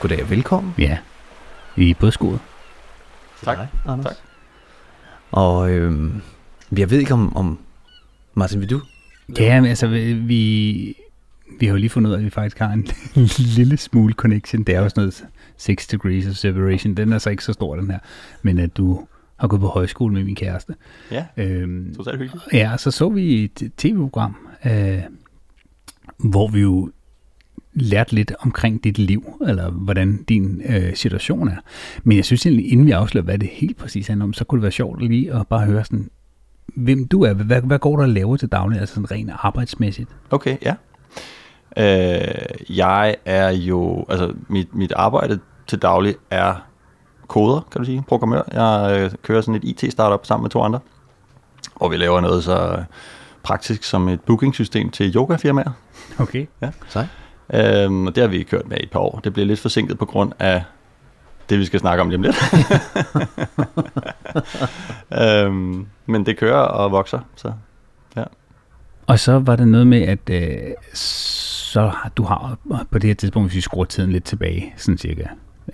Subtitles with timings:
[0.00, 0.74] Goddag og velkommen.
[0.78, 0.98] Ja,
[1.76, 2.38] i bådskoet.
[3.44, 3.58] Tak.
[3.58, 4.06] Dig, Anders.
[4.06, 4.16] Tak.
[5.30, 6.22] Og øhm,
[6.78, 7.58] jeg ved ikke om, om
[8.34, 8.80] Martin, vil du?
[9.38, 10.96] Ja, men altså, vi,
[11.60, 12.86] vi har jo lige fundet ud af, at vi faktisk har en
[13.38, 14.62] lille smule connection.
[14.64, 15.24] Det er jo sådan noget
[15.56, 16.94] 6 degrees of separation.
[16.94, 17.98] Den er så ikke så stor, den her.
[18.42, 20.74] Men at du har gået på højskole med min kæreste.
[21.10, 22.44] Ja, Øhm, totalt hyggeligt.
[22.52, 24.36] ja, så så vi et tv-program,
[24.66, 24.98] øh,
[26.18, 26.90] hvor vi jo
[27.76, 31.56] lærte lidt omkring dit liv, eller hvordan din øh, situation er.
[32.04, 34.58] Men jeg synes egentlig, inden vi afslører, hvad det helt præcis handler om, så kunne
[34.58, 36.10] det være sjovt lige at bare høre sådan,
[36.74, 37.32] hvem du er.
[37.32, 40.08] Hvad, hvad går der at lave til daglig, altså sådan rent arbejdsmæssigt?
[40.30, 40.74] Okay, ja.
[41.76, 46.54] Øh, jeg er jo, altså mit, mit arbejde til daglig er
[47.28, 48.42] koder, kan du sige, programmør.
[48.52, 50.80] Jeg øh, kører sådan et IT-startup sammen med to andre,
[51.76, 52.84] hvor vi laver noget så
[53.42, 55.70] praktisk som et bookingsystem til yogafirmaer.
[56.18, 56.46] Okay.
[56.88, 57.06] Sej.
[57.54, 59.20] Øhm, og det har vi kørt med i et par år.
[59.24, 60.62] Det bliver lidt forsinket på grund af
[61.50, 62.36] det, vi skal snakke om lige om lidt.
[65.22, 67.52] øhm, men det kører og vokser, så
[69.06, 70.56] Og så var det noget med, at øh,
[70.94, 72.58] så har, du har
[72.90, 75.22] på det her tidspunkt, hvis vi skruer tiden lidt tilbage, sådan cirka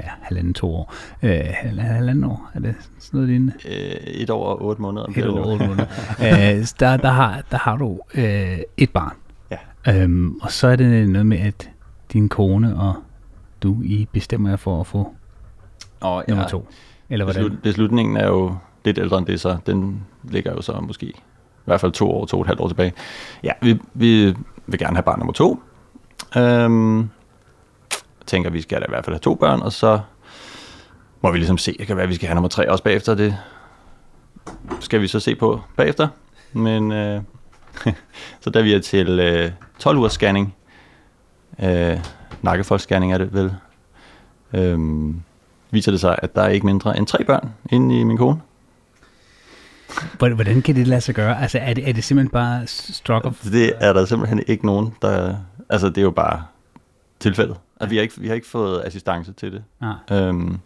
[0.00, 0.94] ja, halvanden, to år.
[1.22, 3.52] Øh, halv- halvanden år, er det sådan noget lignende?
[3.68, 3.74] øh,
[4.06, 5.06] et år og otte måneder.
[5.16, 5.52] Et år, nu.
[5.52, 5.86] otte måneder.
[6.58, 9.16] øh, der, der, har, der har du øh, et barn.
[9.88, 11.70] Øhm, og så er det noget med, at
[12.12, 12.94] din kone og
[13.62, 15.14] du, I bestemmer jer for at få
[16.00, 16.68] Og nummer to.
[17.10, 17.42] Eller hvordan?
[17.42, 21.64] Beslut, beslutningen er jo lidt ældre end det, så den ligger jo så måske i
[21.64, 22.92] hvert fald to år, to og et halvt år tilbage.
[23.44, 24.34] Ja, vi, vi
[24.66, 25.62] vil gerne have barn nummer to.
[26.36, 27.10] Øhm,
[28.26, 30.00] tænker, vi skal da i hvert fald have to børn, og så
[31.22, 33.14] må vi ligesom se, det kan være, at vi skal have nummer tre også bagefter.
[33.14, 33.36] Det
[34.80, 36.08] skal vi så se på bagefter.
[36.52, 37.22] Men øh,
[38.42, 39.50] så da vi er til øh,
[39.82, 40.54] 12 ugers scanning,
[41.62, 41.98] øh,
[42.42, 43.54] nakkefoldsscanning er det vel,
[44.52, 45.22] øhm,
[45.70, 48.40] viser det sig, at der er ikke mindre end tre børn inde i min kone.
[50.18, 51.42] Hvordan- kan det lade sig gøre?
[51.42, 53.34] Altså, er det, er det simpelthen bare struggle?
[53.44, 55.36] Det er der simpelthen ikke nogen, der...
[55.68, 56.44] Altså, det er jo bare
[57.20, 57.56] tilfældet.
[57.80, 59.64] Altså, vi, har ikke, vi har ikke fået assistance til det.
[60.10, 60.28] Ah.
[60.28, 60.58] Øhm,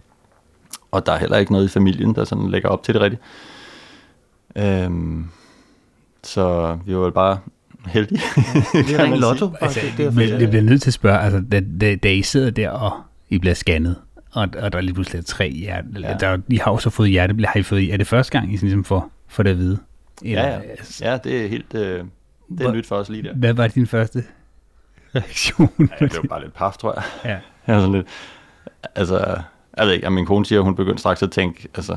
[0.91, 3.23] og der er heller ikke noget i familien, der sådan lægger op til det rigtigt.
[4.57, 5.31] Øhm,
[6.23, 7.39] så vi var bare
[7.89, 8.21] heldige.
[8.73, 9.47] Det er rent lotto.
[9.47, 9.57] sige.
[9.61, 9.97] Altså, faktisk.
[9.99, 12.51] det men faktisk- det bliver nødt til at spørge, altså, da, da, da I sidder
[12.51, 12.93] der, og
[13.29, 13.97] I bliver scannet,
[14.33, 16.11] og, og der er lige pludselig tre hjerte, ja.
[16.11, 16.17] Ja.
[16.21, 18.57] der, I har jo så fået hjerte, har I fået, er det første gang, I
[18.57, 19.79] sådan ligesom får, får det at vide?
[20.25, 20.61] Eller, ja,
[21.03, 21.11] ja.
[21.13, 21.75] ja, det er helt...
[21.75, 22.07] Øh, det
[22.49, 23.35] Hvor- er nyt for os lige der.
[23.35, 24.25] Hvad var din første
[25.15, 25.71] reaktion?
[25.79, 27.05] Ja, det var bare lidt paf, tror jeg.
[27.25, 27.39] ja.
[27.67, 28.07] Jeg er sådan lidt,
[28.95, 29.39] altså,
[29.77, 31.97] jeg ved ikke, min kone siger, at hun begyndte straks at tænke, altså,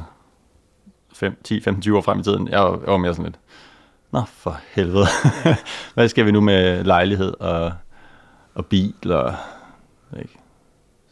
[1.14, 2.48] 5, 10, 15, 20 år frem i tiden.
[2.48, 3.40] Jeg var, jeg var mere sådan lidt,
[4.12, 5.06] nå for helvede,
[5.94, 7.72] hvad skal vi nu med lejlighed og,
[8.56, 9.36] og bil og,
[10.20, 10.36] ikke?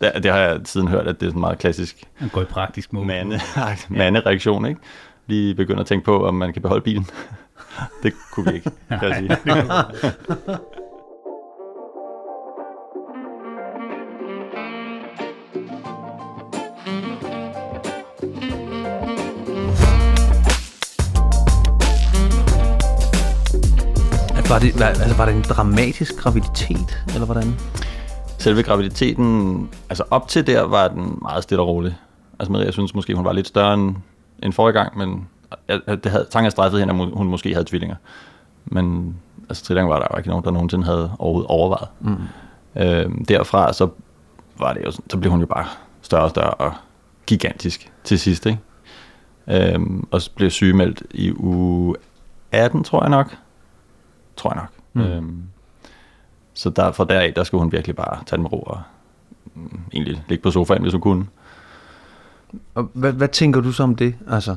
[0.02, 2.46] Det, det har jeg siden hørt, at det er sådan meget klassisk At gå i
[2.46, 3.06] praktisk måde.
[3.06, 3.40] mande,
[3.90, 4.82] mande-reaktion, ikke?
[5.28, 7.08] Lige begynde at tænke på, om man kan beholde bilen.
[8.04, 9.38] det kunne vi ikke, kan jeg sige.
[24.50, 27.56] Var det, var, altså, var det en dramatisk graviditet, eller hvordan?
[28.40, 31.96] Selve graviditeten, altså op til der var den meget stille og rolig.
[32.40, 33.96] Altså jeg synes måske, hun var lidt større end,
[34.44, 35.28] end forrige gang, men
[35.68, 37.96] jeg, det havde, tanken strejfet hende, at hun- måske havde tvillinger.
[38.66, 39.16] Men
[39.50, 41.88] altså trillinger var der jo ikke nogen, der nogensinde havde overhovedet overvejet.
[42.00, 42.16] Mm.
[42.82, 43.90] Øhm, derfra så
[44.60, 45.66] var det jo, så blev hun jo bare
[46.02, 46.72] større og større og
[47.26, 48.60] gigantisk til sidst, ikke?
[49.48, 51.96] Øhm, og så blev sygemeldt i uge
[52.52, 53.36] 18, tror jeg nok.
[54.38, 54.70] Tror jeg nok.
[54.94, 55.12] Mm.
[55.12, 55.44] Øhm,
[56.54, 58.82] så der, fra deraf, der skulle hun virkelig bare tage den med ro og
[59.56, 61.26] mm, egentlig ligge på sofaen, hvis hun kunne.
[62.76, 64.16] Og hvad, hvad tænker du så om det?
[64.30, 64.56] Altså,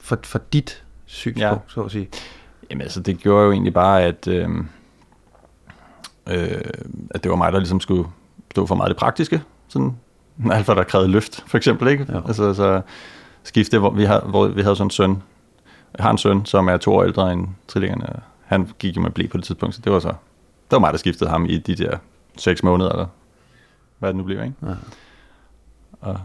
[0.00, 1.56] for, for dit synspunkt, ja.
[1.68, 2.08] Så at sige.
[2.70, 4.48] Jamen altså, det gjorde jo egentlig bare, at, øh,
[6.30, 6.60] øh,
[7.10, 8.08] at det var mig, der ligesom skulle
[8.50, 9.42] stå for meget det praktiske.
[9.68, 9.96] Sådan,
[10.50, 12.06] alt hvad der krævede løft, for eksempel, ikke?
[12.08, 12.20] Ja.
[12.26, 12.80] Altså, så
[13.42, 15.22] skifte, hvor vi, har, hvor vi havde sådan en søn.
[15.98, 18.20] Jeg har en søn, som er to år ældre end trillingerne.
[18.50, 20.16] Han gik jo med blæ på det tidspunkt, så det var så, det
[20.70, 21.98] var mig, der skiftede ham i de der
[22.36, 23.06] seks måneder, eller
[23.98, 24.54] hvad det nu blev, ikke?
[24.62, 24.74] Ja.
[26.00, 26.20] Og,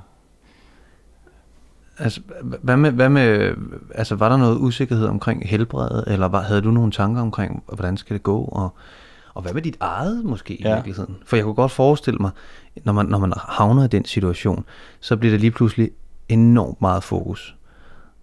[1.98, 2.22] Altså,
[2.62, 3.56] hvad med, hvad med,
[3.95, 7.98] altså, var der noget usikkerhed omkring helbredet, eller var, havde du nogle tanker omkring, hvordan
[7.98, 8.75] skal det gå, og,
[9.33, 10.72] og hvad med dit eget måske ja.
[10.72, 11.18] i virkeligheden?
[11.25, 12.31] For jeg kunne godt forestille mig,
[12.83, 14.66] når man, når man havner i den situation,
[15.00, 15.92] så bliver der lige pludselig
[16.30, 17.56] enormt meget fokus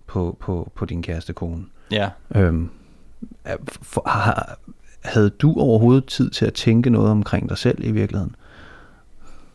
[0.07, 1.65] på, på, på din kæreste kone.
[1.91, 2.71] ja, Øhm,
[3.83, 4.59] for, har,
[5.05, 8.37] havde du overhovedet tid til at tænke noget omkring dig selv i virkeligheden?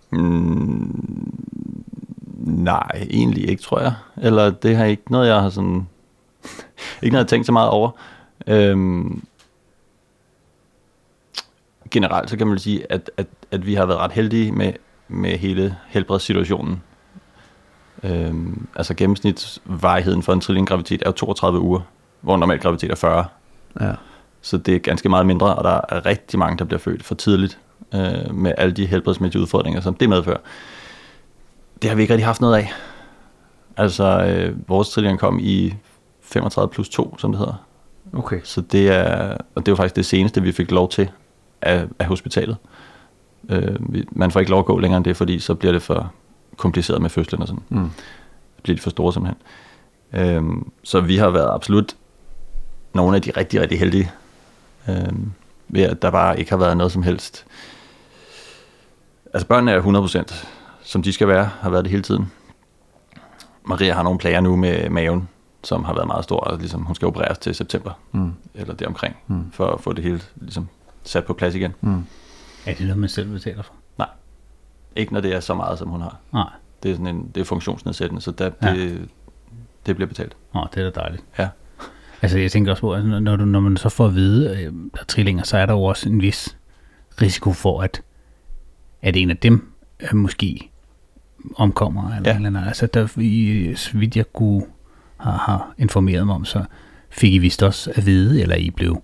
[0.09, 1.33] Mm,
[2.37, 3.93] nej, egentlig ikke, tror jeg.
[4.17, 5.87] Eller det har ikke noget, jeg har sådan...
[7.01, 7.91] ikke noget, jeg har tænkt så meget over.
[8.47, 9.23] Øhm,
[11.91, 14.73] generelt så kan man sige, at, at, at vi har været ret heldige med,
[15.07, 16.83] med hele helbredssituationen.
[18.03, 21.79] Øhm, altså gennemsnitsvarigheden for en trillinggraviditet er jo 32 uger,
[22.21, 23.25] hvor normal graviditet er 40.
[23.81, 23.93] Ja.
[24.41, 27.15] Så det er ganske meget mindre, og der er rigtig mange, der bliver født for
[27.15, 27.59] tidligt
[27.93, 30.39] øh, med alle de helbredsmæssige udfordringer, som det medfører.
[31.81, 32.73] Det har vi ikke rigtig haft noget af.
[33.77, 35.73] Altså, øh, vores trillinger kom i
[36.21, 37.63] 35 plus 2, som det hedder.
[38.13, 38.39] Okay.
[38.43, 41.11] Så det er, og det var faktisk det seneste, vi fik lov til
[41.61, 42.57] af, af hospitalet.
[43.49, 45.81] Øh, vi, man får ikke lov at gå længere end det, fordi så bliver det
[45.81, 46.13] for
[46.57, 47.63] kompliceret med fødslen og sådan.
[47.69, 47.91] Mm.
[48.55, 49.41] Så bliver de for store simpelthen.
[50.13, 51.95] Øh, så vi har været absolut
[52.97, 54.11] nogle af de rigtig, rigtig heldige,
[54.89, 55.13] øh,
[55.67, 57.45] ved at der bare ikke har været noget som helst.
[59.33, 60.45] Altså børnene er 100%
[60.83, 62.31] som de skal være, har været det hele tiden.
[63.65, 65.29] Maria har nogle plager nu med maven,
[65.63, 68.33] som har været meget stor, og ligesom, hun skal opereres til september, Mm.
[68.55, 69.51] eller deromkring, Mm.
[69.51, 70.67] for at få det hele ligesom,
[71.03, 71.73] sat på plads igen.
[71.81, 72.05] Mm.
[72.65, 73.73] Er det noget, man selv betaler for?
[74.95, 76.17] Ikke når det er så meget, som hun har.
[76.33, 76.49] Nej.
[76.83, 78.73] Det er, sådan en, det er funktionsnedsættende, så der, Ja.
[78.73, 79.09] det,
[79.85, 80.35] det bliver betalt.
[80.53, 81.23] Nå, det er da dejligt.
[81.39, 81.47] Ja.
[82.21, 84.57] Altså, jeg tænker også på, at når, du, når man så får at vide, at
[84.93, 86.57] der er trillinger, så er der jo også en vis
[87.21, 88.01] risiko for, at,
[89.01, 90.71] at en af dem øh, måske
[91.55, 92.15] omkommer.
[92.15, 92.45] Eller, Ja.
[92.45, 92.65] eller.
[92.65, 94.63] Altså, der, i, så vidt jeg kunne
[95.17, 96.63] har, har informeret mig om, så
[97.09, 99.01] fik I vist også at vide, eller I blev,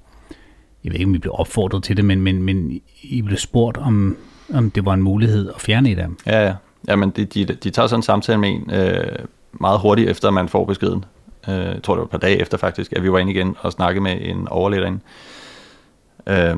[0.83, 3.77] jeg ved ikke, om I blev opfordret til det, men, men, men I blev spurgt,
[3.77, 4.17] om,
[4.53, 6.17] om det var en mulighed at fjerne et af dem.
[6.25, 6.53] Ja, ja.
[6.87, 9.15] Jamen, de, de, de tager sådan en samtale med en øh,
[9.51, 11.05] meget hurtigt efter, at man får beskeden.
[11.47, 13.55] Øh, jeg tror, det var et par dage efter faktisk, at vi var inde igen
[13.59, 14.99] og snakke med en overlæge derinde.
[16.27, 16.57] Øh,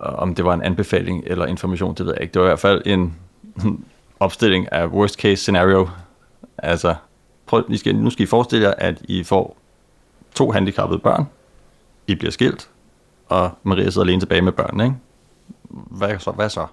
[0.00, 2.32] om det var en anbefaling eller information, det ved jeg ikke.
[2.32, 3.16] Det var i hvert fald en
[4.20, 5.88] opstilling af worst case scenario.
[6.58, 6.94] Altså,
[7.46, 9.56] prøv, I skal, nu skal I forestille jer, at I får
[10.34, 11.26] to handicappede børn.
[12.06, 12.68] I bliver skilt,
[13.28, 14.96] og Maria sidder alene tilbage med børnene, ikke?
[15.70, 16.30] Hvad så?
[16.30, 16.66] Hvad så?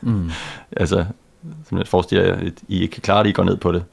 [0.00, 0.30] Mm.
[0.76, 1.04] Altså,
[1.42, 3.84] simpelthen forestiller jer, at I ikke kan klare det, I går ned på det.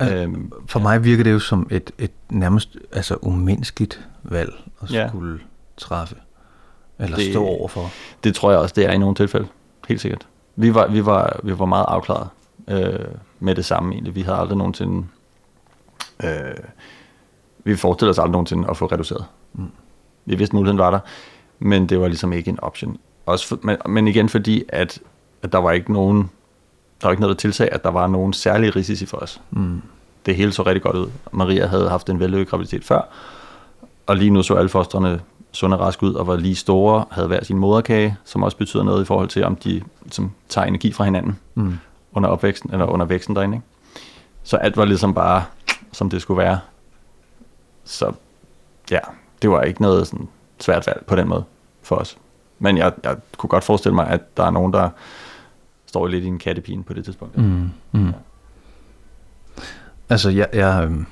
[0.00, 4.52] Altså, Øhm, For mig virker det jo som et, et nærmest altså umenneskeligt valg
[4.82, 5.08] at Ja.
[5.08, 5.40] skulle
[5.76, 6.14] træffe.
[6.98, 7.90] Eller Det- stå overfor.
[8.24, 9.46] det tror jeg også, det er i nogle tilfælde.
[9.88, 10.26] Helt sikkert.
[10.56, 12.28] Vi var, vi var, vi var meget afklaret
[12.68, 12.98] øh,
[13.40, 14.14] med det samme egentlig.
[14.14, 15.06] Vi havde aldrig nogensinde...
[16.24, 16.30] Øh,
[17.64, 19.24] vi forestillede os aldrig nogensinde at få reduceret.
[19.52, 19.70] Mm.
[20.24, 20.98] Vi vidste, muligheden var der,
[21.58, 22.98] men det var ligesom ikke en option.
[23.26, 24.98] Også for, men, men igen fordi, at,
[25.42, 26.30] at der var ikke nogen...
[27.04, 29.40] Der var ikke noget, der tilsagde, at der var nogen særlige risici for os.
[29.50, 29.82] Mm.
[30.26, 31.10] det hele så rigtig godt ud.
[31.32, 33.00] Maria havde haft en vellykket graviditet før,
[34.06, 35.20] og lige nu så alle fostrene
[35.52, 38.82] sunde og raske ud, og var lige store, havde hver sin moderkage, som også betyder
[38.82, 41.78] noget i forhold til, om de som tager energi fra hinanden Mm.
[42.12, 43.56] under opvæksten, eller under væksten derinde.
[43.56, 43.66] Ikke?
[44.42, 45.44] Så alt var ligesom bare,
[45.92, 46.58] som det skulle være.
[47.84, 48.12] Så
[48.90, 48.98] ja,
[49.42, 50.28] det var ikke noget sådan
[50.60, 51.44] svært valg på den måde
[51.82, 52.16] for os.
[52.58, 54.90] Men jeg, jeg kunne godt forestille mig, at der er nogen, der
[55.94, 57.38] står lidt i en kattepine på det tidspunkt.
[57.38, 57.70] Mm.
[57.92, 58.12] Mm.
[60.08, 61.06] Altså, jeg, jeg, øhm,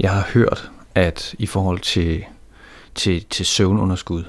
[0.00, 2.24] jeg har hørt, at i forhold til,
[2.94, 4.24] til, til søvnunderskud,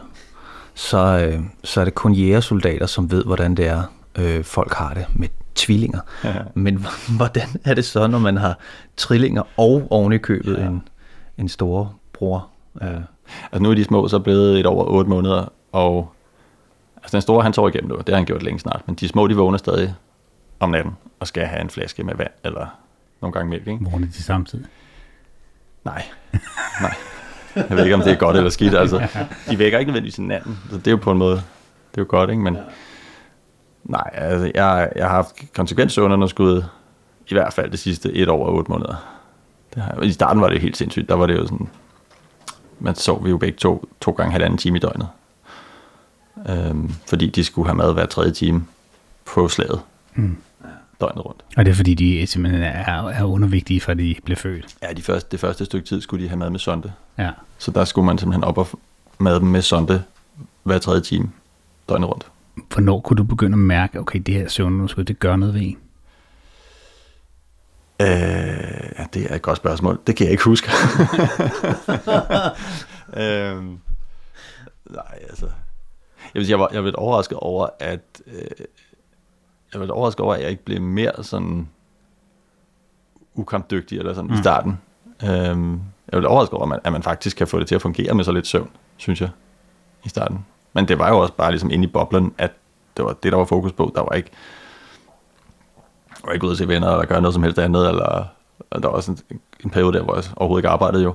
[0.73, 3.83] så, øh, så er det kun jægersoldater, som ved, hvordan det er,
[4.15, 5.99] øh, folk har det med tvillinger.
[6.23, 6.33] Ja.
[6.53, 6.85] Men
[7.17, 8.57] hvordan er det så, når man har
[8.97, 10.65] trillinger og oven i købet Ja.
[10.65, 10.87] en,
[11.37, 12.47] en store bror?
[12.81, 12.89] Øh,
[13.51, 16.12] Altså nu er de små så blevet et over 8 måneder, og
[17.03, 19.07] altså den store han sover igennem nu, det har han gjort længe snart, men de
[19.07, 19.95] små de vågner stadig
[20.59, 22.67] om natten og skal have en flaske med vand, eller
[23.21, 23.85] nogle gange mælk, ikke?
[23.91, 24.65] Vågne de samtidig.
[25.83, 26.03] Nej,
[26.81, 26.95] nej.
[27.55, 29.07] Jeg ved ikke, om det er godt eller skidt, altså.
[29.49, 31.35] De vækker ikke nødvendigvis i natten, så det er jo på en måde,
[31.91, 32.41] det er jo godt, ikke?
[32.41, 32.57] Men
[33.83, 36.63] nej, altså jeg, jeg har haft konsekvent søvnunderskud
[37.27, 38.95] i hvert fald det sidste et år og otte måneder.
[39.73, 41.69] Det har, I starten var det helt sindssygt, der var det jo sådan,
[42.79, 45.07] man sov vi jo begge to, to gange halvanden time i døgnet.
[46.49, 48.65] Øhm, fordi de skulle have mad hver tredje time
[49.25, 49.81] på slaget.
[50.15, 50.37] Mm.
[51.01, 51.43] Døgnet rundt.
[51.57, 54.65] Og det er fordi, de simpelthen er, er undervigtige, før de bliver født.
[54.81, 56.91] Ja, de første, det første stykke tid skulle de have mad med sonde.
[57.17, 57.31] Ja.
[57.57, 58.67] Så der skulle man simpelthen op og
[59.17, 60.03] mad dem med sonde
[60.63, 61.31] hver tredje time,
[61.89, 62.27] døgnet rundt.
[62.73, 65.77] Hvornår kunne du begynde at mærke, okay, det her søvnunderskud, det gør noget ved en?
[68.01, 68.07] Øh,
[68.99, 69.99] ja, det er et godt spørgsmål.
[70.07, 70.69] Det kan jeg ikke huske.
[73.23, 73.77] øhm,
[74.89, 75.47] nej, altså.
[76.33, 78.65] Jeg vil sige, jeg var, jeg var lidt overrasket over, at øh,
[79.73, 81.69] jeg var lidt overrasket over, at jeg ikke blev mere sådan
[83.35, 84.33] ukampdygtig eller sådan mm.
[84.33, 84.81] i starten.
[85.23, 87.81] Øhm, jeg var overrasket over, at man, at man faktisk kan få det til at
[87.81, 89.29] fungere med så lidt søvn, synes jeg,
[90.03, 90.45] i starten.
[90.73, 92.51] Men det var jo også bare ligesom inde i boblen, at
[92.97, 93.91] det var det, der var fokus på.
[93.95, 94.31] Der var ikke,
[96.25, 98.25] var ikke ude at se venner, eller gøre noget som helst andet, eller
[98.71, 101.13] der var også en, en periode der, hvor jeg overhovedet ikke arbejdede jo.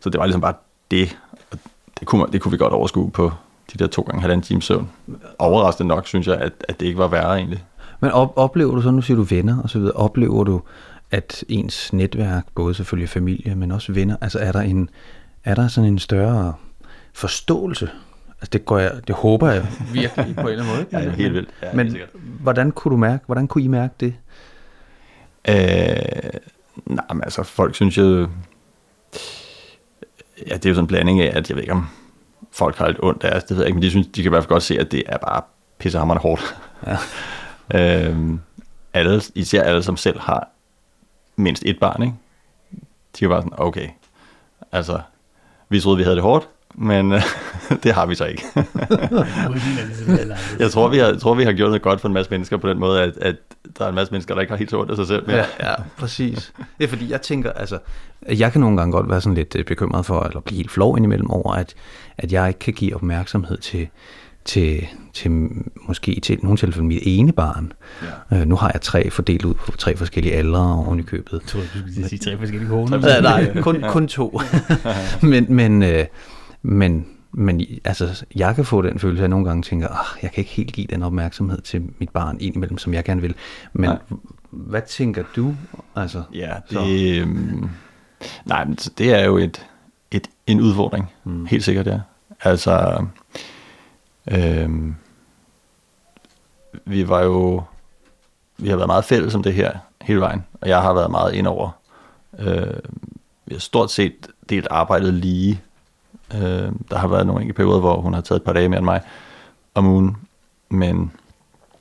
[0.00, 0.54] Så det var ligesom bare
[0.90, 1.18] det,
[1.50, 1.58] og
[1.98, 3.32] det kunne, man, det kunne vi godt overskue på
[3.72, 4.90] de der to gange halvanden time søvn.
[5.38, 7.64] Overraskende nok, synes jeg, at, at det ikke var værre egentlig.
[8.00, 10.62] Men op, oplever du så, nu siger du venner og så videre, oplever du,
[11.10, 14.90] at ens netværk, både selvfølgelig familie, men også venner, altså er der, en,
[15.44, 16.54] er der sådan en større
[17.12, 17.90] forståelse?
[18.40, 20.86] Altså det, går jeg, det håber jeg virkelig på en eller anden måde.
[21.04, 21.48] Ja, helt vildt.
[21.62, 22.06] Ja, men helt
[22.40, 24.14] hvordan kunne du mærke, hvordan kunne I mærke det?
[25.48, 26.40] Øh,
[26.86, 28.28] nej, men altså, folk synes jo...
[30.48, 31.86] Ja, det er jo sådan en blanding af, at jeg ved ikke, om
[32.56, 34.28] folk har lidt ondt af det ved jeg ikke, men de synes, de kan i
[34.28, 35.42] hvert fald godt se, at det er bare
[35.78, 36.56] pissehammerende hårdt.
[36.86, 36.98] Ja.
[38.08, 38.40] øhm,
[38.92, 40.48] alle, især alle, som selv har
[41.36, 42.14] mindst et barn, ikke?
[43.18, 43.88] De er bare sådan, okay,
[44.72, 45.00] altså,
[45.68, 47.12] vi troede, vi havde det hårdt, men
[47.82, 48.42] det har vi så ikke.
[50.58, 52.56] jeg, tror, vi har, jeg tror, vi har gjort noget godt for en masse mennesker
[52.56, 53.36] på den måde, at, at
[53.78, 55.26] der er en masse mennesker, der ikke har helt så ondt af sig selv.
[55.26, 55.36] mere.
[55.36, 56.52] Ja, ja, præcis.
[56.78, 57.78] Det er fordi, jeg tænker, altså,
[58.22, 60.70] at jeg kan nogle gange godt være sådan lidt øh, bekymret for, eller blive helt
[60.70, 61.74] flov indimellem over, at,
[62.18, 63.88] at jeg ikke kan give opmærksomhed til,
[64.44, 65.30] til, til
[65.88, 67.72] måske til nogle tilfælde mit ene barn.
[68.30, 68.36] Ja.
[68.36, 71.32] Øh, nu har jeg tre fordelt ud på tre forskellige aldre oven i købet.
[71.32, 73.08] Jeg tror, du skulle sige tre forskellige koner.
[73.08, 74.40] Ja, nej, kun, kun to.
[75.22, 76.04] men, men, øh,
[76.68, 80.32] men, men altså, jeg kan få den følelse, at jeg nogle gange tænker, ah, jeg
[80.32, 83.34] kan ikke helt give den opmærksomhed til mit barn indimellem, som jeg gerne vil.
[83.72, 83.98] Men Nej.
[84.50, 85.54] hvad tænker du?
[85.96, 87.68] Altså, Ja, så- det, øhm,
[88.44, 89.66] nej, men så det er jo et,
[90.10, 91.46] et, en udfordring, mm.
[91.46, 92.00] helt sikkert, ja.
[92.42, 93.04] Altså,
[94.30, 94.94] øhm,
[96.84, 97.62] vi var jo,
[98.58, 101.34] vi har været meget fælles om det her hele vejen, og jeg har været meget
[101.34, 101.70] ind over.
[102.38, 102.66] Øh,
[103.46, 105.60] vi har stort set delt arbejdet lige.
[106.34, 108.78] Øh, der har været nogle enkelte perioder, hvor hun har taget et par dage mere
[108.78, 109.00] end mig
[109.74, 110.16] om ugen,
[110.70, 111.12] men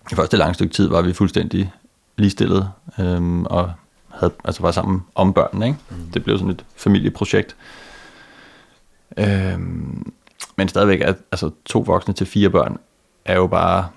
[0.10, 1.72] det første lange stykke tid var vi fuldstændig
[2.18, 3.72] ligestillet, øhm, og
[4.12, 5.66] havde, altså var sammen om børnene.
[5.68, 5.80] Ikke?
[5.90, 5.96] Mm.
[6.14, 7.56] Det blev sådan et familieprojekt.
[9.18, 10.14] Øhm,
[10.56, 12.78] men stadigvæk, at, altså to voksne til fire børn,
[13.26, 13.88] er jo bare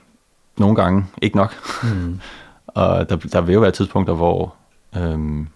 [0.59, 1.55] nogle gange ikke nok.
[1.83, 2.21] Mm.
[2.67, 4.55] og der, der vil jo være tidspunkter, hvor
[4.97, 5.49] øhm,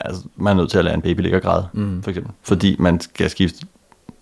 [0.00, 2.02] altså, man er nødt til at lade en baby ligge og græde, Mm.
[2.02, 2.32] for eksempel.
[2.42, 3.66] Fordi man skal skifte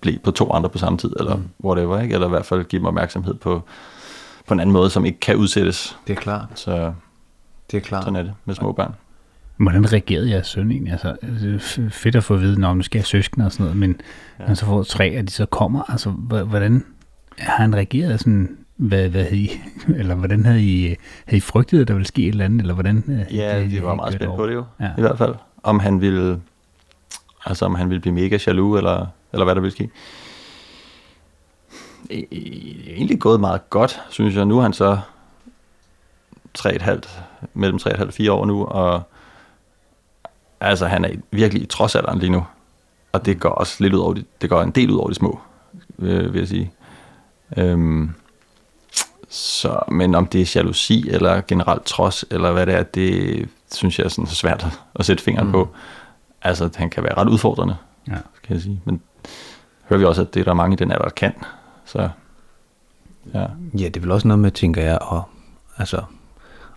[0.01, 1.49] blæ på to andre på samme tid, eller mm.
[1.65, 2.15] whatever, ikke?
[2.15, 3.63] eller i hvert fald give dem opmærksomhed på,
[4.49, 5.99] på en anden måde, som ikke kan udsættes.
[6.07, 6.47] Det er klart.
[6.55, 6.93] Så
[7.71, 8.05] Det er klart.
[8.05, 8.95] sådan er det med små børn.
[9.57, 10.93] Hvordan reagerede jeres søn egentlig?
[10.93, 13.53] Altså, det er fedt at få at vide, når nu skal jeg have søskende og
[13.53, 13.97] sådan noget, men ja.
[14.39, 16.85] når han så får tre, og de så kommer, altså, hvordan
[17.39, 19.51] har han reageret sådan, hvad, hvad havde I,
[19.99, 20.87] eller hvordan havde I,
[21.27, 23.05] havde I frygtet, at der ville ske et eller andet, eller hvordan?
[23.09, 24.89] øh, Ja, vi var meget spændt på det jo, Ja.
[24.99, 25.35] i hvert fald.
[25.63, 26.41] Om han ville,
[27.45, 29.91] altså om han ville blive mega jaloux, eller, eller hvad der ville ske.
[32.13, 32.27] E-
[32.97, 34.45] Egentlig gået meget godt, synes jeg.
[34.45, 34.99] Nu er han så
[36.59, 37.01] 3,5,
[37.55, 39.03] mellem 3,5 og 4 år nu, og
[40.61, 42.47] altså han er virkelig i trodsalderen lige nu.
[43.13, 45.15] Og det går også lidt ud over de, det går en del ud over de
[45.15, 45.41] små,
[45.99, 46.73] øh, vil jeg sige.
[47.57, 48.11] Øhm,
[49.29, 53.99] så, men om det er jalousi, eller generelt trods, eller hvad det er, det synes
[53.99, 55.53] jeg er sådan svært at- at sætte fingeren mm.
[55.53, 55.69] på.
[56.43, 57.77] Altså, han kan være ret udfordrende,
[58.09, 58.17] Ja.
[58.37, 58.83] skal jeg sige.
[58.85, 59.03] Men
[59.91, 61.33] hører vi også, at det er der mange i den alder, der kan.
[61.85, 62.09] Så
[63.35, 63.47] ja,
[63.79, 65.23] Ja, det er vel også noget med, tænker jeg, at,
[65.79, 65.97] altså,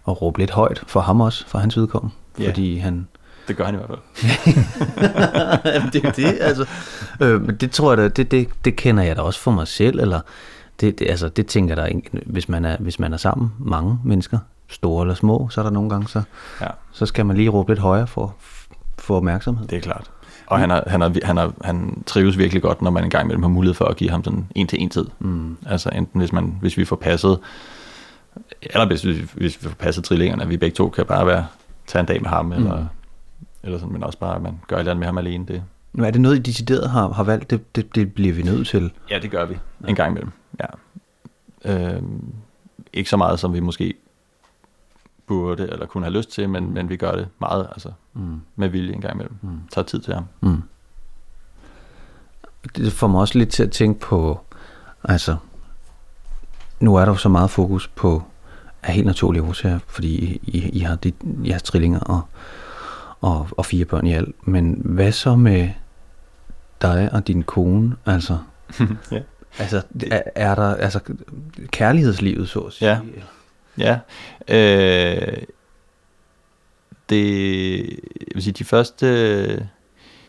[0.08, 2.16] at råbe lidt højt for ham også, for hans vedkommende.
[2.40, 2.50] Ja.
[2.50, 3.08] Fordi han...
[3.48, 4.00] det gør han i hvert fald.
[5.94, 6.66] Det er det, altså.
[7.20, 9.68] Øh, men det tror jeg da, det, det, det kender jeg da også for mig
[9.68, 10.20] selv, eller
[10.80, 14.40] det, det, altså, det tænker ikke- hvis man, er, hvis man er sammen, mange mennesker,
[14.70, 16.22] store eller små, så er der nogle gange, så,
[16.62, 18.36] Ja, så skal man lige råbe lidt højere for,
[19.00, 19.68] for opmærksomhed.
[19.68, 20.12] det er klart.
[20.54, 23.44] Og han, er, han, er, han, er, han trives virkelig godt, når man engang imellem
[23.44, 25.06] har mulighed for at give ham sådan en til en tid.
[25.20, 25.58] Mm.
[25.66, 27.40] Altså enten hvis, man, hvis vi får passet,
[28.62, 31.46] eller hvis vi, hvis vi får passet trillingerne, at vi begge to kan bare være,
[31.88, 32.86] tage en dag med ham, eller,
[33.64, 35.46] eller sådan, men også bare, at man gør et eller andet med ham alene.
[35.46, 38.44] Det, Nu er det noget, I decideret har, har valgt, det, det, det bliver vi
[38.44, 38.92] nødt til.
[39.10, 39.58] Ja, det gør vi.
[39.88, 40.66] En gang imellem, ja.
[41.66, 42.34] Øhm,
[42.94, 43.94] ikke så meget, som vi måske
[45.34, 48.42] burde eller kunne have lyst til, men, men vi gør det meget, altså Mm.
[48.56, 49.36] med vilje en gang imellem.
[49.42, 49.60] Mm.
[49.72, 50.26] Tager tid til ham.
[50.42, 50.62] Mm.
[52.76, 54.40] Det får mig også lidt til at tænke på,
[55.04, 55.36] altså,
[56.80, 58.24] nu er der jo så meget fokus på,
[58.84, 61.12] af helt naturlige årsager, fordi I, I, har de,
[61.46, 62.22] jeres trillinger og,
[63.22, 64.48] og, og fire børn i alt.
[64.48, 65.70] Men hvad så med
[66.82, 67.96] dig og din kone?
[68.06, 68.38] Altså,
[69.12, 69.20] Ja.
[69.60, 71.00] altså er, er der altså
[71.68, 72.90] kærlighedslivet, så at sige?
[72.90, 73.00] Ja.
[73.78, 74.00] Ja.
[74.48, 75.44] Øh,
[77.10, 77.80] det,
[78.20, 79.70] jeg vil sige, de første,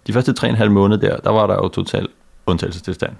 [0.06, 2.08] de første tre og en halv måned der, der var der jo total
[2.46, 3.16] undtagelsestilstand.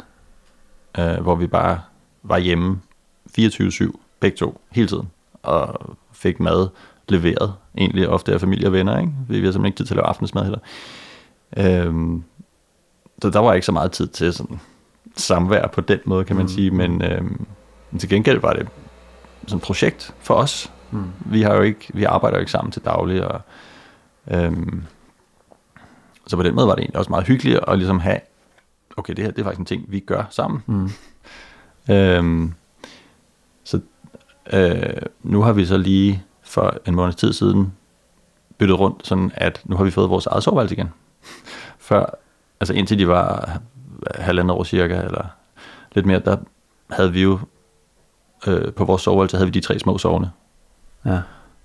[0.99, 1.81] Øh, hvor vi bare
[2.23, 2.81] var hjemme
[3.38, 5.11] 24-7, begge to, hele tiden.
[5.43, 6.69] Og fik mad
[7.09, 9.12] leveret, egentlig ofte af familie og venner, ikke?
[9.28, 10.59] Vi, vi har simpelthen ikke tid til at lave aftensmad heller.
[11.57, 12.25] Øhm,
[13.23, 14.61] så der var ikke så meget tid til sådan
[15.16, 16.49] samvær på den måde, kan man mm.
[16.49, 17.47] sige, men, øhm,
[17.90, 18.69] men til gengæld var det
[19.52, 20.72] et projekt for os.
[20.90, 21.04] Mm.
[21.18, 23.40] Vi har jo ikke, vi arbejder jo ikke sammen til daglig, og
[24.30, 24.84] øhm,
[26.26, 28.20] så på den måde var det egentlig også meget hyggeligt at ligesom have,
[28.96, 30.62] okay, det her det er faktisk en ting, vi gør sammen.
[30.66, 30.90] Mm.
[31.90, 32.54] Øhm,
[33.64, 33.80] så
[34.52, 37.72] øh, nu har vi så lige for en måneds tid siden
[38.58, 40.88] byttet rundt, sådan at nu har vi fået vores eget soveværelse igen.
[41.88, 42.18] Før,
[42.60, 43.58] altså indtil de var
[44.14, 45.26] halvandet år cirka, eller
[45.94, 46.36] lidt mere, der
[46.90, 47.38] havde vi jo
[48.46, 50.30] øh, på vores soveværelse havde vi de tre små sovende.
[51.04, 51.20] Ja.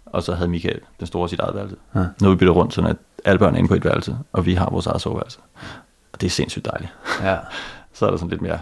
[0.05, 1.75] Og så havde Michael, den store, sit eget værelse.
[1.95, 1.99] Ja.
[1.99, 4.45] Nu har vi byttet rundt, sådan at alle børn er inde på et værelse, og
[4.45, 5.39] vi har vores eget soveværelse.
[6.13, 6.93] Og det er sindssygt dejligt.
[7.21, 7.37] Ja.
[7.93, 8.59] så er der sådan lidt mere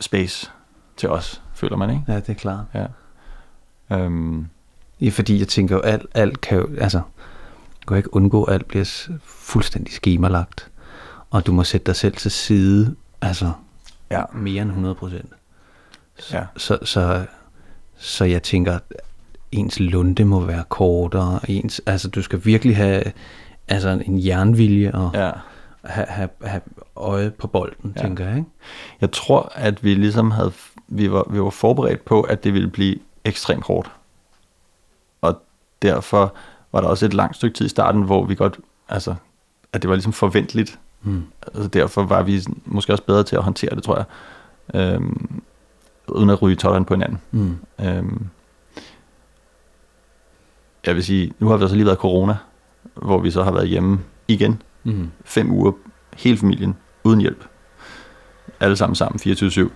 [0.00, 0.50] space
[0.96, 2.02] til os, føler man, ikke?
[2.08, 2.64] Ja, det er klart.
[2.74, 2.86] Ja.
[4.06, 4.48] Um,
[5.00, 7.00] ja, fordi jeg tænker jo, alt, alt kan jo, altså,
[7.88, 10.70] kan ikke undgå, at alt bliver fuldstændig skemalagt,
[11.30, 13.52] og du må sætte dig selv til side, altså,
[14.10, 14.22] ja.
[14.32, 15.32] mere end 100 procent.
[16.18, 16.44] Så, ja.
[16.56, 17.26] så, så,
[17.96, 18.78] så jeg tænker,
[19.52, 23.02] ens lunde må være kortere, ens, altså du skal virkelig have
[23.68, 25.30] altså en jernvilje og ja.
[25.84, 26.62] have, have, have
[26.96, 28.02] øje på bolden, ja.
[28.02, 28.36] tænker jeg.
[28.36, 28.48] Ikke?
[29.00, 30.52] Jeg tror, at vi ligesom havde,
[30.88, 33.90] vi var, vi var forberedt på, at det ville blive ekstremt hårdt.
[35.20, 35.42] Og
[35.82, 36.34] derfor
[36.72, 39.14] var der også et langt stykke tid i starten, hvor vi godt, altså,
[39.72, 40.78] at det var ligesom forventeligt.
[41.02, 41.24] Mm.
[41.46, 44.04] Altså derfor var vi måske også bedre til at håndtere det, tror jeg.
[44.80, 45.42] Øhm,
[46.08, 47.18] uden at ryge tolleren på hinanden.
[47.30, 47.56] Mm.
[47.80, 48.26] Øhm,
[50.86, 52.36] jeg vil sige, nu har vi så lige været corona,
[52.94, 54.62] hvor vi så har været hjemme igen.
[54.84, 55.10] Mm.
[55.24, 55.72] Fem uger,
[56.16, 57.44] hele familien, uden hjælp.
[58.60, 59.60] Alle sammen sammen, 24-7.
[59.60, 59.70] Øh,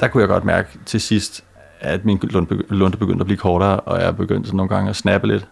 [0.00, 1.44] der kunne jeg godt mærke til sidst,
[1.80, 2.20] at min
[2.68, 5.48] lunde begyndte at blive kortere, og jeg begyndte sådan nogle gange at snappe lidt.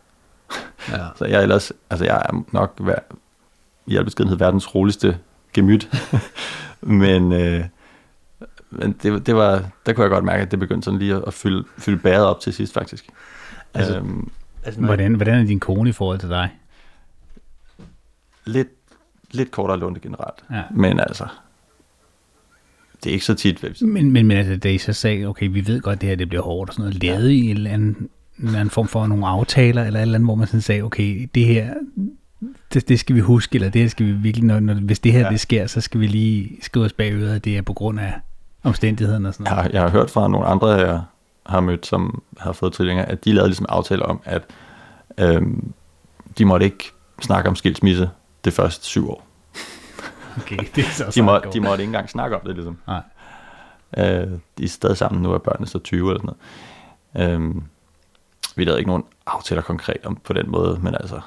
[0.89, 1.07] Ja.
[1.19, 2.81] så jeg er ellers, altså jeg er nok
[3.87, 5.19] i al beskedenhed verdens roligste
[5.53, 5.91] gemyt.
[6.81, 7.65] men øh,
[8.71, 11.35] men det, det var, der kunne jeg godt mærke, at det begyndte sådan lige at
[11.35, 13.09] fylde, fylde bæret op til sidst faktisk.
[13.75, 14.31] Altså, øhm,
[14.65, 16.51] altså hvordan, hvordan er din kone i forhold til dig?
[18.45, 18.69] Lidt,
[19.31, 20.45] lidt kortere lunde generelt.
[20.51, 20.63] Ja.
[20.71, 21.27] Men altså,
[23.05, 23.83] det er ikke så tit.
[23.83, 26.29] Men, men, men altså, da I så sagde, okay, vi ved godt, det her det
[26.29, 27.97] bliver hårdt og sådan noget, lavede I en eller, anden,
[28.39, 30.83] en eller anden form for nogle aftaler, eller et eller andet, hvor man sådan sagde,
[30.83, 31.75] okay, det her,
[32.75, 35.13] det, det skal vi huske, eller det her skal vi virkelig, når, når, hvis det
[35.13, 35.31] her ja.
[35.31, 38.13] det sker, så skal vi lige skrive os bagud, at det er på grund af
[38.63, 39.65] omstændighederne og sådan noget.
[39.65, 41.03] Jeg, jeg har hørt fra nogle andre, jeg
[41.47, 44.43] har mødt, som har fået trillinger, at de lavede ligesom aftale om, at
[45.19, 45.73] øhm,
[46.39, 48.11] de måtte ikke snakke om skilsmisse
[48.45, 49.27] det første syv år.
[50.37, 52.79] Okay, det er så de, må, de måtte ikke engang snakke om det, ligesom.
[52.87, 53.03] Nej.
[53.99, 56.35] Øh, de er stadig sammen nu, er børnene så 20 eller sådan
[57.15, 57.35] noget.
[57.35, 57.63] Øhm,
[58.57, 61.21] vi lavede ikke nogen aftaler konkret om på den måde, men altså,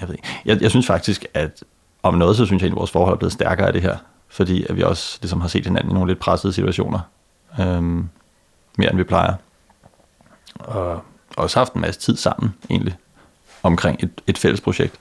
[0.00, 0.28] jeg ved ikke.
[0.44, 1.64] Jeg, jeg synes faktisk, at
[2.02, 3.96] om noget, så synes jeg, at vores forhold er blevet stærkere af det her
[4.30, 7.00] fordi at vi også ligesom har set hinanden i nogle lidt pressede situationer,
[7.60, 8.08] øhm,
[8.78, 9.34] mere end vi plejer.
[10.54, 11.02] Og
[11.36, 12.96] også haft en masse tid sammen, egentlig,
[13.62, 14.94] omkring et, et fælles projekt,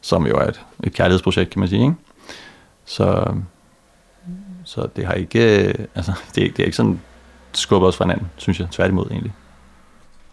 [0.00, 1.82] som jo er et, et kærlighedsprojekt, kan man sige.
[1.82, 1.94] Ikke?
[2.84, 3.34] Så,
[4.64, 7.00] så det har ikke, øh, altså, det, det er ikke sådan
[7.52, 9.32] skubbet os fra hinanden, synes jeg, tværtimod egentlig.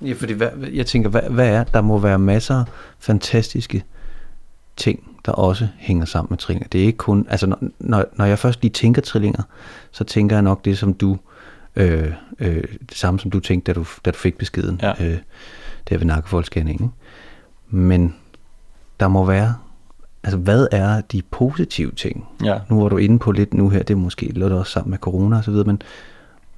[0.01, 2.65] Ja, fordi hvad, jeg tænker, hvad, hvad er, der må være masser af
[2.99, 3.83] fantastiske
[4.77, 6.67] ting, der også hænger sammen med trillinger.
[6.67, 9.43] Det er ikke kun, altså når, når, jeg først lige tænker trillinger,
[9.91, 11.17] så tænker jeg nok det, som du,
[11.75, 15.05] øh, øh, det samme som du tænkte, da du, da du fik beskeden, ja.
[15.05, 15.17] øh,
[15.89, 16.93] der ved nakkefoldsscanningen.
[17.69, 18.15] Men
[18.99, 19.55] der må være,
[20.23, 22.27] altså hvad er de positive ting?
[22.43, 22.59] Ja.
[22.69, 24.97] Nu var du inde på lidt nu her, det er måske lidt også sammen med
[24.97, 25.81] corona og så videre, men,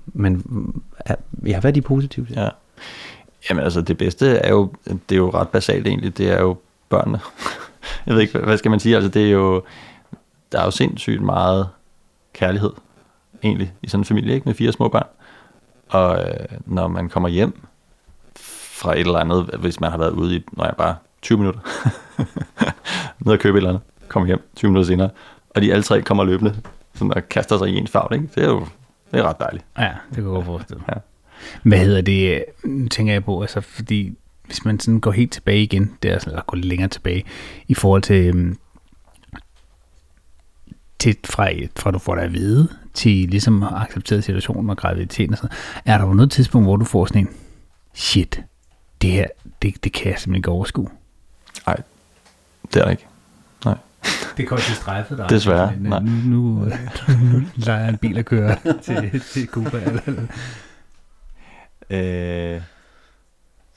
[0.06, 0.43] men
[1.45, 2.38] ja, hvad er de positive ting?
[2.38, 2.49] Ja.
[3.49, 6.58] Jamen altså det bedste er jo, det er jo ret basalt egentlig, det er jo
[6.89, 7.19] børnene
[8.06, 9.63] jeg ved ikke, hvad skal man sige, altså det er jo,
[10.52, 11.69] der er jo sindssygt meget
[12.34, 12.71] kærlighed,
[13.43, 15.08] egentlig, i sådan en familie, ikke, med fire små børn.
[15.89, 17.62] Og øh, når man kommer hjem
[18.80, 21.62] fra et eller andet, hvis man har været ude i, når jeg bare 20 minutter,
[23.26, 25.10] ned og købe et eller andet, kommer hjem 20 minutter senere,
[25.50, 26.56] og de alle tre kommer løbende,
[26.93, 28.30] sådan og kaster sig i en favn, ikke?
[28.36, 28.67] Det er jo
[29.12, 29.65] det er ret dejligt.
[29.78, 30.93] Ja, det kan jeg godt forestille Ja.
[31.63, 32.45] Hvad hedder det,
[32.91, 36.33] tænker jeg på, altså fordi hvis man sådan går helt tilbage igen, det er sådan,
[36.33, 37.23] eller går lidt længere tilbage,
[37.67, 38.57] i forhold til, øhm,
[40.99, 45.38] til fra, fra du får dig at vide, til ligesom accepteret situationen og graviditeten og
[45.38, 47.29] sådan er der jo noget tidspunkt, hvor du får sådan en,
[47.93, 48.43] shit,
[49.01, 49.27] det her,
[49.62, 50.89] det, det kan jeg simpelthen ikke overskue?
[51.67, 51.81] Nej,
[52.73, 53.05] det er der ikke.
[53.65, 53.77] Nej.
[54.38, 55.29] Det kommer til strejfet dig.
[55.29, 55.99] Desværre, men, nej.
[55.99, 56.65] Nu, nu,
[57.23, 58.55] nu leger en bil at køre
[58.86, 59.77] til, til Cuba.
[59.77, 60.21] Eller,
[61.89, 62.62] Øh,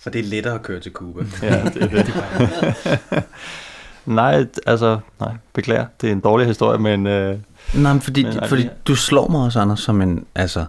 [0.01, 1.25] For det er lettere at køre til Cuba.
[1.43, 3.25] ja, det er det.
[4.07, 5.87] nej, altså, nej, beklager.
[6.01, 7.39] Det er en dårlig historie, men øh,
[7.75, 10.65] Nej, men fordi, Men er fordi du slår mig også, Anders, som en, altså,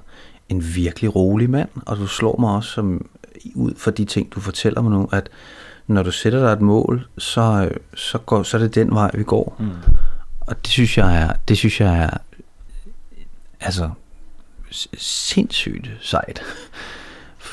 [0.49, 3.05] en virkelig rolig mand, og du slår mig også som,
[3.55, 5.29] ud for de ting, du fortæller mig nu, at
[5.87, 9.11] når du sætter dig et mål, så, øh, så, går, så er det den vej,
[9.13, 9.55] vi går.
[9.59, 9.71] mm.
[10.41, 12.17] Og det synes jeg er, det synes jeg er
[13.61, 13.89] altså,
[14.97, 16.41] sindssygt sejt.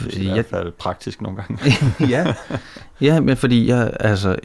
[0.06, 1.58] er i jeg, hvert fald praktisk nogle gange.
[2.14, 2.34] ja,
[3.00, 4.36] ja, men fordi jeg, altså,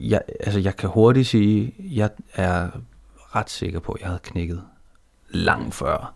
[0.00, 2.68] jeg, altså, jeg kan hurtigt sige, jeg er
[3.36, 4.62] ret sikker på, at jeg havde knækket
[5.30, 6.14] langt før.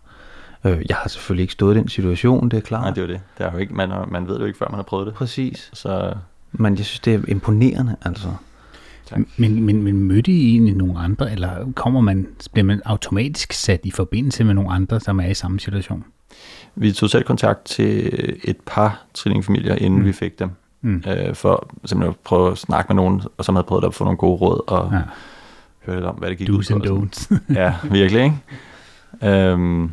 [0.63, 2.81] Øh, Jeg har selvfølgelig ikke stået i den situation, det er klart.
[2.81, 3.21] Nej, det er jo det.
[3.37, 5.13] det er jo ikke, man, man ved det jo ikke, før man har prøvet det.
[5.15, 5.69] Præcis.
[5.73, 6.13] Så
[6.51, 8.27] Men jeg synes, det er imponerende, altså.
[9.05, 9.19] Tak.
[9.37, 13.79] Men, men, men mødte I egentlig nogle andre, eller kommer man, bliver man automatisk sat
[13.83, 16.03] i forbindelse med nogle andre, som er i samme situation?
[16.75, 18.07] Vi tog selv kontakt til
[18.43, 20.05] et par trillingfamilier, inden Mm.
[20.05, 20.49] vi fik dem.
[20.81, 21.03] Mm.
[21.07, 24.03] Øh, for simpelthen at prøve at snakke med nogen, og som havde prøvet at få
[24.03, 25.01] nogle gode råd, og Ja.
[25.85, 26.75] høre lidt om, hvad det gik Do's ud på.
[26.75, 26.83] and
[27.13, 27.35] don'ts.
[27.61, 29.35] Ja, virkelig, ikke?
[29.51, 29.91] Øhm,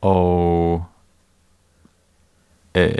[0.00, 0.84] og
[2.74, 2.92] øh,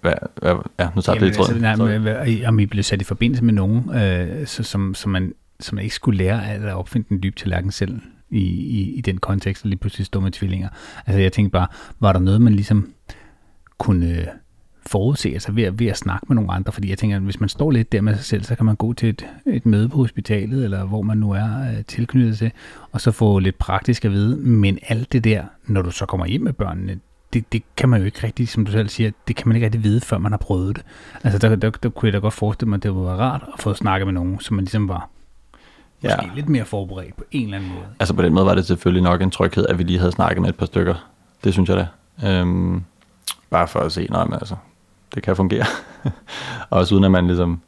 [0.00, 1.64] hvad, hvad, ja, nu tager jeg Jamen, tråden.
[1.64, 5.74] altså, om I blev sat i forbindelse med nogen, øh, så, som, som, man, som
[5.76, 8.00] man ikke skulle lære at opfinde den dybe tallerken selv
[8.34, 8.44] i,
[8.80, 10.68] i, i den kontekst, og lige pludselig stå med tvillinger.
[11.06, 11.66] Altså jeg tænkte bare,
[12.00, 12.92] var der noget, man ligesom
[13.78, 14.26] kunne øh,
[14.86, 17.48] forudse, altså ved, ved at snakke med nogle andre, fordi jeg tænker, at hvis man
[17.48, 19.96] står lidt der med sig selv, så kan man gå til et, et møde på
[19.96, 22.52] hospitalet, eller hvor man nu er øh, tilknyttet til,
[22.92, 26.26] og så få lidt praktisk at vide, men alt det der, når du så kommer
[26.26, 26.98] hjem med børnene,
[27.32, 29.64] det, det kan man jo ikke rigtig, som du selv siger, det kan man ikke
[29.64, 30.84] rigtig vide, før man har prøvet det.
[31.22, 33.62] Altså der, der, der kunne jeg da godt forestille mig, at det var rart at
[33.62, 35.10] få snakket med nogen, som man ligesom var
[36.04, 36.16] Ja.
[36.16, 37.86] måske lidt mere forberedt på en eller anden måde.
[38.00, 40.42] Altså på den måde var det selvfølgelig nok en tryghed, at vi lige havde snakket
[40.42, 40.94] med et par stykker.
[41.44, 41.86] Det synes jeg da.
[42.28, 42.84] Øhm,
[43.50, 44.56] bare for at se, nej, men altså,
[45.14, 45.66] det kan fungere.
[46.70, 47.60] Også uden at man ligesom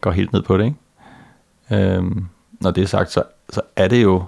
[0.00, 1.94] går helt ned på det, ikke?
[1.94, 2.26] Øhm,
[2.60, 4.24] når det er sagt, så, så er det jo,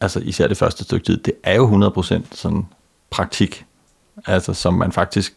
[0.00, 2.66] altså især det første stykke tid, det er jo 100% sådan
[3.10, 3.64] praktik,
[4.26, 5.34] altså som man faktisk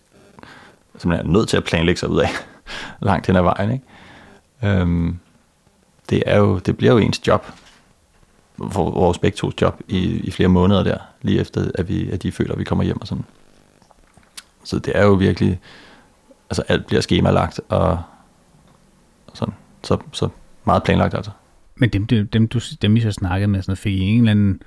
[0.97, 2.29] som man er nødt til at planlægge sig ud af
[2.99, 3.86] langt hen ad vejen, ikke?
[4.63, 5.19] Øhm,
[6.12, 7.45] det, er jo, det bliver jo ens job,
[8.71, 12.24] for vores begge tos job i, i flere måneder der, lige efter at, vi, at
[12.24, 13.26] de føler, at vi kommer hjem og sådan.
[14.63, 15.60] Så det er jo virkelig,
[16.50, 18.02] altså alt bliver skemalagt og
[19.34, 20.30] sådan, så, så
[20.65, 21.32] meget planlagt altså.
[21.76, 24.32] Men dem, dem, dem, du, dem I så snakkede med, sådan, fik I en eller
[24.32, 24.62] anden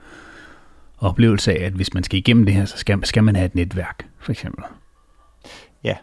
[0.99, 3.55] oplevelse af, at hvis man skal igennem det her, så skal, skal man have et
[3.55, 4.65] netværk, for eksempel.
[5.85, 5.97] Ja,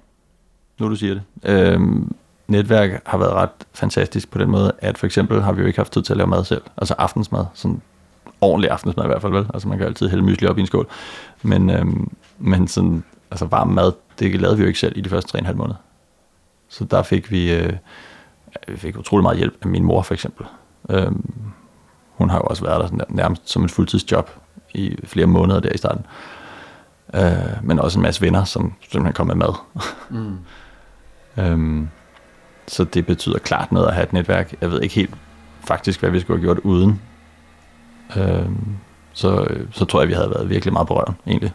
[0.80, 1.24] nu du siger det.
[1.44, 2.16] Øhm,
[2.52, 5.80] netværk har været ret fantastisk på den måde, at for eksempel har vi jo ikke
[5.80, 7.82] haft tid til at lave mad selv, altså aftensmad, sådan
[8.42, 9.48] ordentlig aftensmad i hvert fald, vel?
[9.54, 10.88] Altså man kan altid hælde mysli op i en skål,
[11.42, 15.10] men, øhm, men sådan, altså varm mad, det lavede vi jo ikke selv i de
[15.10, 15.78] første 3,5 måneder.
[16.70, 17.74] Så der fik vi, øh,
[18.68, 20.46] vi fik utrolig meget hjælp af min mor for eksempel.
[20.90, 21.34] Øhm,
[22.12, 24.30] hun har jo også været der nærmest som et fuldtidsjob
[24.74, 26.06] i flere måneder der i starten.
[27.14, 29.54] Øh, men også en masse venner, som simpelthen kom med mad.
[30.10, 30.38] Mm.
[31.38, 31.90] Øhm,
[32.72, 34.54] så det betyder klart noget at have et netværk.
[34.62, 35.14] Jeg ved ikke helt
[35.68, 37.02] faktisk, hvad vi skulle have gjort uden.
[38.18, 38.76] Øhm,
[39.14, 41.52] så, så tror jeg, vi havde været virkelig meget på røven, egentlig.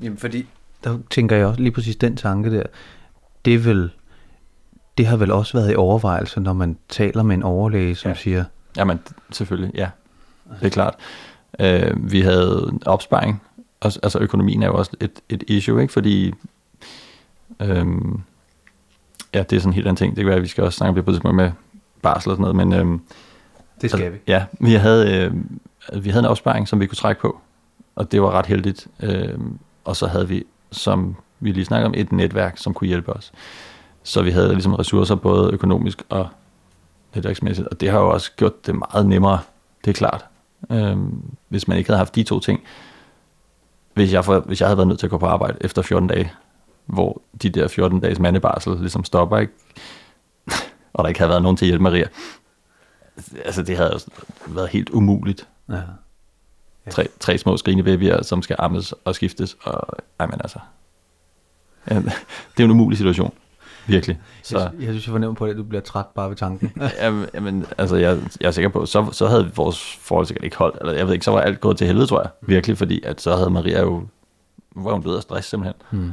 [0.00, 0.46] Jamen fordi,
[0.84, 2.62] der tænker jeg også lige præcis den tanke der,
[3.44, 3.90] det er vel,
[4.98, 8.12] det har vel også været i overvejelse, når man taler med en overlæge, som Ja.
[8.14, 8.18] ja.
[8.20, 8.44] siger,
[8.76, 9.00] Jamen,
[9.32, 9.90] selvfølgelig, ja.
[10.60, 10.94] Det er klart.
[11.60, 13.42] Øh, vi havde en opsparing.
[13.80, 15.92] Også, altså økonomien er jo også et, et issue, ikke?
[15.92, 16.34] Fordi
[17.62, 18.20] øhm,
[19.36, 20.16] ja, det er sådan en helt anden ting.
[20.16, 21.50] Det kan være, at vi skal også snakke lidt på tidspunkt med
[22.02, 23.00] barsel og sådan noget, men øhm,
[23.80, 24.18] det skal vi.
[24.26, 27.40] Ja, vi havde, øh, vi havde en opsparing, som vi kunne trække på,
[27.96, 28.86] og det var ret heldigt.
[29.02, 29.38] Øh,
[29.84, 33.32] og så havde vi, som vi lige snakkede om, et netværk, som kunne hjælpe os.
[34.02, 36.28] Så vi havde ligesom ressourcer, både økonomisk og
[37.14, 39.38] netværksmæssigt, og det har jo også gjort det meget nemmere,
[39.84, 40.24] det er klart.
[40.70, 40.96] Øh,
[41.48, 42.60] hvis man ikke havde haft de to ting,
[43.94, 46.08] hvis jeg, for, hvis jeg havde været nødt til at gå på arbejde efter 14
[46.08, 46.32] dage,
[46.86, 49.52] hvor de der 14 dages mandebarsel ligesom stopper, ikke?
[50.92, 52.08] og der ikke havde været nogen til at hjælpe Maria,
[53.44, 54.00] altså det havde
[54.46, 55.48] været helt umuligt.
[55.68, 55.80] Ja.
[56.90, 60.58] Tre, tre små skrigende babyer, som skal ammes og skiftes, og ej, men altså,
[61.90, 62.12] ja, det
[62.60, 63.32] er en umulig situation,
[63.86, 64.20] virkelig.
[64.42, 66.72] Så, Jeg, jeg synes, jeg fornemmer på det, at du bliver træt bare ved tanken.
[67.02, 70.56] jamen, jamen, altså, jeg, jeg er sikker på, så, så havde vores forhold sikkert ikke
[70.56, 73.02] holdt, eller jeg ved ikke, så var alt gået til helvede, tror jeg, virkelig, fordi
[73.02, 74.06] at så havde Maria jo,
[74.76, 75.74] var hun død af stress simpelthen.
[75.90, 76.12] hmm.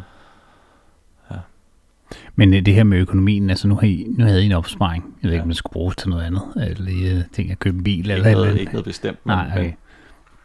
[2.36, 5.04] Men øh, det her med økonomien, altså nu, har I, nu havde I en opsparing.
[5.22, 6.42] Jeg ved ikke, om det skulle bruges til noget andet.
[6.56, 8.62] Eller I øh, tænker at købe en bil eller Ikke eller noget, andet.
[8.62, 9.72] ikke noget bestemt, men, Nej, okay.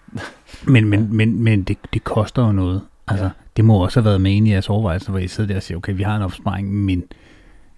[0.72, 2.82] men Men, men, men, det, det koster jo noget.
[3.08, 3.30] Altså, ja.
[3.56, 5.78] det må også have været med i jeres overvejelser, hvor I sidder der og siger,
[5.78, 7.04] okay, vi har en opsparing, men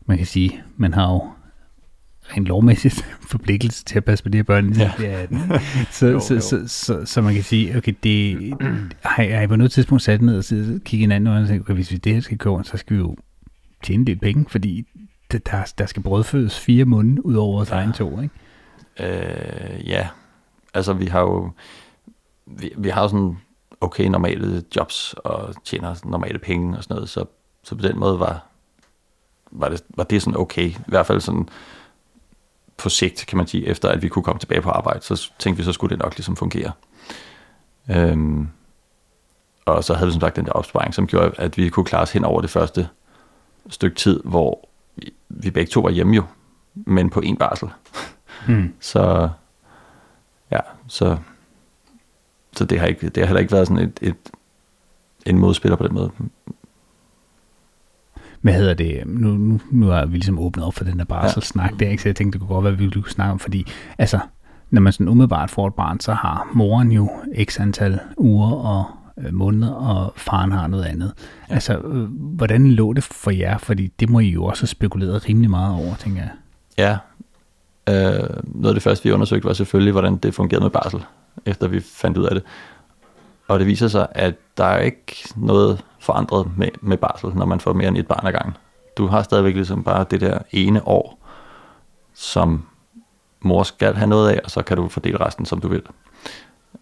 [0.07, 1.22] man kan sige, man har jo
[2.37, 5.26] en lovmæssigt forpligtelse til at passe på de her børn, ja.
[5.29, 5.42] den.
[5.90, 6.40] Så, jo, så, jo.
[6.40, 8.38] Så, så, så, man kan sige, okay, det,
[9.05, 10.44] har, jeg på noget tidspunkt sat ned og
[10.85, 13.16] kigge hinanden og sige, okay, hvis vi det her skal gå, så skal vi jo
[13.83, 14.87] tjene lidt penge, fordi
[15.33, 17.75] der, der skal brødfødes fire måneder ud over vores ja.
[17.75, 18.35] egen to, ikke?
[19.01, 20.09] Øh, ja,
[20.75, 21.53] altså vi har jo
[22.47, 23.37] vi, vi har sådan
[23.81, 27.25] okay normale jobs og tjener normale penge og sådan noget, så,
[27.62, 28.47] så på den måde var,
[29.51, 31.49] var, det, var det sådan okay, i hvert fald sådan
[32.77, 35.59] på sigt, kan man sige, efter at vi kunne komme tilbage på arbejde, så tænkte
[35.59, 36.73] vi, så skulle det nok ligesom fungere.
[37.90, 38.49] Øhm,
[39.64, 42.03] og så havde vi som sagt den der opsparing, som gjorde, at vi kunne klare
[42.03, 42.88] os hen over det første
[43.70, 44.68] stykke tid, hvor
[45.28, 46.22] vi, begge to var hjemme jo,
[46.74, 47.68] men på en barsel.
[48.46, 48.74] Hmm.
[48.80, 49.28] så
[50.50, 51.18] ja, så,
[52.52, 54.16] så det har, ikke, det har heller ikke været sådan et, et,
[55.26, 56.11] en modspiller på den måde.
[58.40, 59.02] Hvad hedder det?
[59.06, 61.76] Nu, nu, nu har vi ligesom åbnet op for den der barselsnak ja.
[61.85, 62.02] der, ikke?
[62.02, 63.66] så jeg tænkte, det kunne godt være, at vi kunne snakke om, fordi
[63.98, 64.18] altså,
[64.70, 67.11] når man sådan umiddelbart får et barn, så har moren jo
[67.44, 68.85] x antal uger og
[69.33, 71.12] måneder, og faren har noget andet.
[71.48, 71.54] Ja.
[71.54, 73.59] Altså, øh, hvordan lå det for jer?
[73.59, 76.30] Fordi det må I jo også have spekuleret rimelig meget over, tænker jeg.
[76.78, 76.98] Ja,
[77.88, 81.04] øh, noget af det første, vi undersøgte, var selvfølgelig, hvordan det fungerede med barsel,
[81.46, 82.44] efter vi fandt ud af det.
[83.48, 87.61] Og det viser sig, at der er ikke noget forandret med, med barsel, når man
[87.61, 88.56] får mere end et barn ad gangen.
[88.96, 91.26] Du har stadigvæk ligesom bare det der ene år,
[92.14, 92.64] som
[93.40, 95.83] mor skal have noget af, og så kan du fordele resten, som du vil.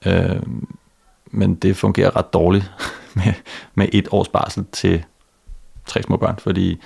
[0.07, 0.42] Øh,
[1.31, 2.73] men det fungerer ret dårligt
[3.17, 3.33] med,
[3.75, 5.05] med et års barsel til
[5.87, 6.81] tre små børn, fordi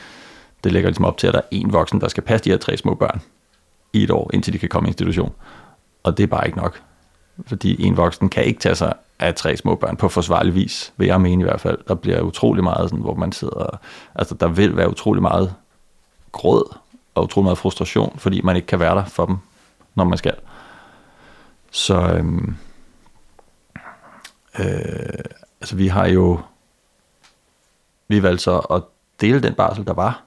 [0.64, 2.56] det lægger ligesom op til, at der er en voksen, der skal passe de her
[2.56, 3.20] tre små børn
[3.92, 5.32] i et år, indtil de kan komme i institution.
[6.02, 6.82] Og det er bare ikke nok.
[7.46, 11.06] Fordi en voksen kan ikke tage sig af tre små børn på forsvarlig vis, vil
[11.06, 11.78] jeg mene i hvert fald.
[11.88, 13.80] Der bliver utrolig meget, sådan, hvor man sidder...
[14.14, 15.54] Altså, der vil være utrolig meget
[16.32, 16.76] gråd
[17.14, 19.36] og utrolig meget frustration, fordi man ikke kan være der for dem,
[19.94, 20.34] når man skal.
[21.70, 22.56] Så øhm,
[24.58, 25.24] øh,
[25.60, 26.40] altså vi har jo
[28.08, 28.82] vi valgte så at
[29.20, 30.22] dele den barsel, der var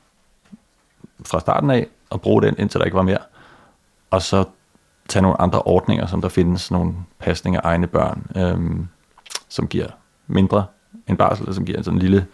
[1.25, 3.19] fra starten af, og bruge den, indtil der ikke var mere.
[4.09, 4.43] Og så
[5.07, 8.88] tage nogle andre ordninger, som der findes, nogle pasninger af egne børn, øhm,
[9.49, 9.88] som giver
[10.27, 10.65] mindre
[11.07, 12.27] end barsel, som giver sådan en lille,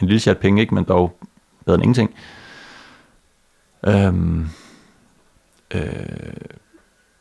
[0.00, 1.18] en lille chat penge, ikke, men dog
[1.64, 2.14] bedre end ingenting.
[3.86, 4.48] Øhm,
[5.74, 6.32] øh,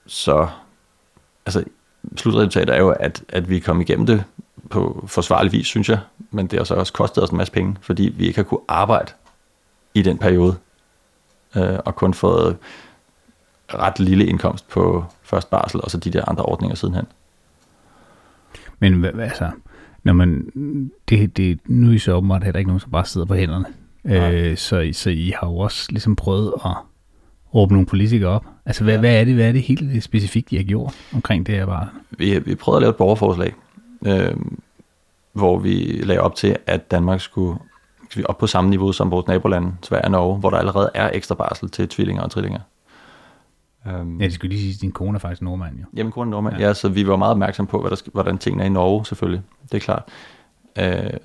[0.05, 0.49] så
[1.45, 1.63] altså,
[2.15, 4.23] slutresultatet er jo, at, at vi kom igennem det
[4.69, 5.99] på forsvarlig vis, synes jeg,
[6.31, 8.59] men det har så også kostet os en masse penge, fordi vi ikke har kunne
[8.67, 9.11] arbejde
[9.93, 10.55] i den periode,
[11.55, 12.57] øh, og kun fået
[13.73, 17.05] ret lille indkomst på først barsel, og så de der andre ordninger sidenhen.
[18.79, 19.51] Men altså,
[20.03, 20.51] når man,
[21.09, 23.65] det, det, nu er I så åbenbart heller ikke nogen, som bare sidder på hænderne.
[24.05, 26.71] Øh, så, så I har jo også ligesom prøvet at
[27.55, 28.45] råbe nogle politikere op.
[28.65, 28.99] Altså, hvad, ja.
[28.99, 31.87] hvad, er det, hvad er det helt specifikt, I har gjort omkring det her bare?
[32.09, 33.53] Vi, vi prøvede at lave et borgerforslag,
[34.05, 34.35] øh,
[35.33, 37.59] hvor vi lagde op til, at Danmark skulle
[38.15, 41.09] vi op på samme niveau som vores nabolande, Sverige og Norge, hvor der allerede er
[41.13, 42.59] ekstra barsel til tvillinger og trillinger.
[43.85, 45.85] Um, ja, det skulle lige sige, at din kone er faktisk nordmand jo.
[45.93, 46.67] Jamen, kone er nordmand, ja.
[46.67, 46.73] ja.
[46.73, 49.73] så vi var meget opmærksom på, hvad der, hvordan tingene er i Norge selvfølgelig, det
[49.73, 50.03] er klart.
[50.81, 51.17] Uh,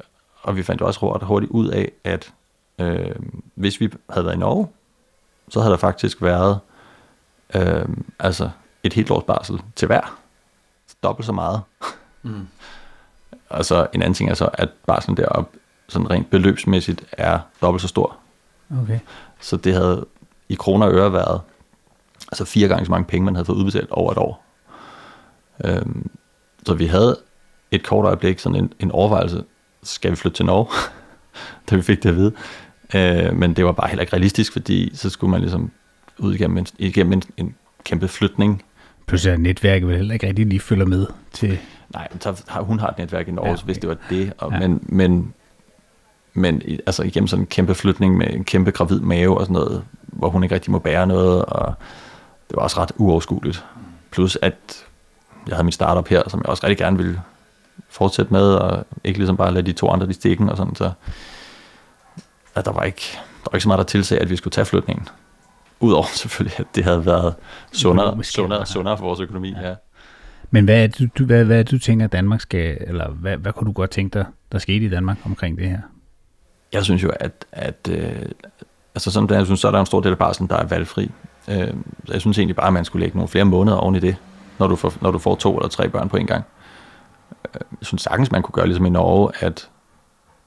[0.43, 2.33] og vi fandt også ret hurtigt ud af, at
[2.83, 4.67] uh, hvis vi havde været i Norge,
[5.49, 6.59] så havde der faktisk været
[7.55, 8.51] uh, altså
[8.83, 10.19] et helt års barsel til hver.
[11.03, 11.61] Dobbelt så meget.
[12.23, 12.49] Mm.
[13.49, 17.83] og så en anden ting er så, at barselen deroppe sådan rent beløbsmæssigt er dobbelt
[17.83, 18.17] så stor.
[18.83, 18.99] Okay.
[19.41, 20.07] Så det havde
[20.49, 21.41] i kroner og øre været
[22.29, 24.45] altså fire gange så mange penge, man havde fået udbetalt over et år.
[25.65, 26.11] Øhm,
[26.67, 27.19] så vi havde
[27.71, 29.45] et kort øjeblik sådan en, en overvejelse,
[29.83, 30.69] skal vi flytte til Norge,
[31.71, 32.33] da vi fik det at vide.
[32.95, 35.71] Øh, men det var bare heller ikke realistisk, fordi så skulle man ligesom
[36.19, 38.63] ud igennem en, igennem en, en kæmpe flytning.
[39.07, 41.59] Pludselig er netværket vel heller ikke rigtig lige følger med til...
[41.95, 43.65] Nej, så, hun har et netværk i Norge, ja, okay.
[43.65, 44.33] hvis det var det.
[44.39, 44.59] Og, ja.
[44.59, 45.35] Men, men,
[46.35, 49.85] men altså igennem sådan en kæmpe flytning med en kæmpe gravid mave og sådan noget,
[50.03, 51.75] hvor hun ikke rigtig må bære noget, og
[52.49, 53.65] det var også ret uoverskueligt.
[54.11, 54.85] Plus at
[55.47, 57.21] jeg havde min startup her, som jeg også rigtig gerne ville
[57.89, 60.91] fortsætte med, og ikke ligesom bare lade de to andre de stikken og sådan, så
[62.57, 64.65] at der var ikke, der var ikke så meget, der tilsagde, at vi skulle tage
[64.65, 65.09] flytningen.
[65.81, 67.35] Udover selvfølgelig, at det havde været
[67.73, 69.55] sundere, sundere, sundere for vores økonomi.
[69.63, 69.69] Ja.
[69.69, 69.75] ja.
[70.51, 73.37] Men hvad er det, du, hvad, hvad er det, du tænker, Danmark skal, eller hvad,
[73.37, 75.79] hvad kunne du godt tænke dig, der skete i Danmark omkring det her?
[76.73, 78.13] Jeg synes jo, at, at øh,
[78.95, 81.11] altså sådan, jeg synes, så er der en stor del af barslen, der er valgfri.
[81.49, 81.75] Øh,
[82.09, 84.17] jeg synes egentlig bare, at man skulle lægge nogle flere måneder oven i det,
[84.59, 86.45] når du får, når du får to eller tre børn på en gang.
[87.55, 89.71] jeg synes sagtens, man kunne gøre ligesom i Norge, at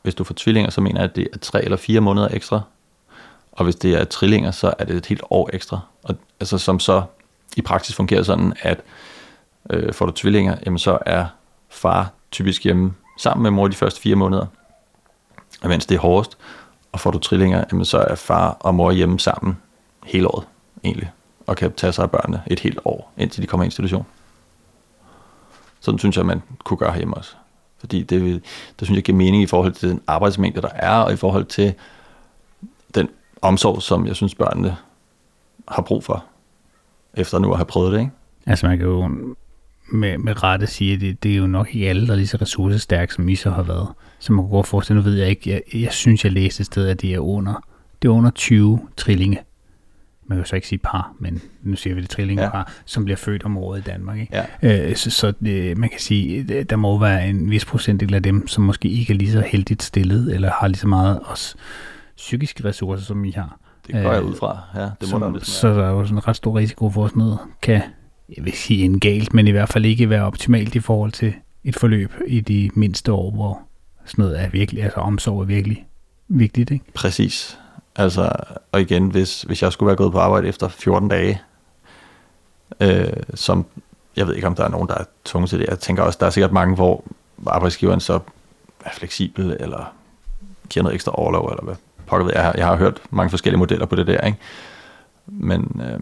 [0.02, 2.62] hvis du får tvillinger, så mener jeg, at det er tre eller fire måneder ekstra.
[3.52, 5.80] Og hvis det er trillinger, så er det et helt år ekstra.
[6.04, 7.04] Og, altså som så
[7.58, 8.82] i praksis fungerer sådan, at
[9.70, 11.26] øh, får du tvillinger, jamen så er
[11.70, 14.46] far typisk hjemme sammen med mor de første fire måneder,
[15.64, 16.38] mens det er hårdest.
[16.92, 19.58] Og får du trillinger, jamen så er far og mor hjemme sammen
[20.04, 20.48] hele året
[20.84, 21.12] egentlig,
[21.48, 24.06] og kan tage sig af børnene et helt år, indtil de kommer i institution.
[25.80, 27.36] Sådan synes jeg, man kunne gøre hjemme også.
[27.80, 28.42] Fordi det,
[28.80, 31.46] det synes jeg giver mening i forhold til den arbejdsmængde, der er, og i forhold
[31.46, 31.74] til
[32.96, 33.10] den
[33.42, 34.76] omsorg, som jeg synes, børnene
[35.68, 36.26] har brug for,
[37.14, 38.00] efter nu at have prøvet det.
[38.00, 38.12] Ikke?
[38.46, 39.10] Altså man kan jo
[39.92, 42.28] med, med rette sige, at det, det er jo nok ikke alle, der er lige
[42.28, 43.88] så ressourcestærke, som I så har været.
[44.20, 46.66] Så man kan godt forestille, nu ved jeg ikke, jeg, jeg synes, jeg læste et
[46.66, 47.64] sted, at det er under,
[48.02, 49.40] det er under 20 trillinge.
[50.30, 52.74] Man kan jo så ikke sige par, men nu siger vi det trillingepar, ja.
[52.86, 54.20] som bliver født om året i Danmark.
[54.20, 54.44] Ikke?
[54.64, 54.90] Ja.
[54.90, 58.48] Øh, så så det, man kan sige, der må være en vis procentdel af dem,
[58.48, 61.56] som måske ikke er lige så heldigt stillet, eller har lige så meget også
[62.18, 63.60] psykiske ressourcer, som I har.
[63.88, 64.82] Det går jeg ud fra, ja.
[64.82, 67.12] Det må så, der så der er jo sådan en ret stor risiko for, at
[67.12, 67.82] sådan noget kan
[68.38, 71.34] jeg vil sige en galt, men i hvert fald ikke være optimalt i forhold til
[71.64, 73.62] et forløb i de mindste år, hvor
[74.06, 75.86] sådan noget er virkelig, altså omsorg er virkelig
[76.28, 76.86] vigtigt, ikke?
[76.94, 77.58] Præcis.
[78.00, 78.32] Altså,
[78.72, 81.42] og igen, hvis, hvis jeg skulle være gået på arbejde efter 14 dage,
[82.80, 83.66] øh, som,
[84.16, 85.68] jeg ved ikke, om der er nogen, der er tunge til det.
[85.68, 87.04] Jeg tænker også, der er sikkert mange, hvor
[87.48, 88.20] arbejdsgiveren så
[88.86, 89.94] er fleksibel, eller
[90.70, 91.76] giver noget ekstra overlov, eller hvad
[92.08, 92.54] pokker ved jeg.
[92.58, 94.38] Jeg har hørt mange forskellige modeller på det der, ikke?
[95.28, 96.00] Men, øh,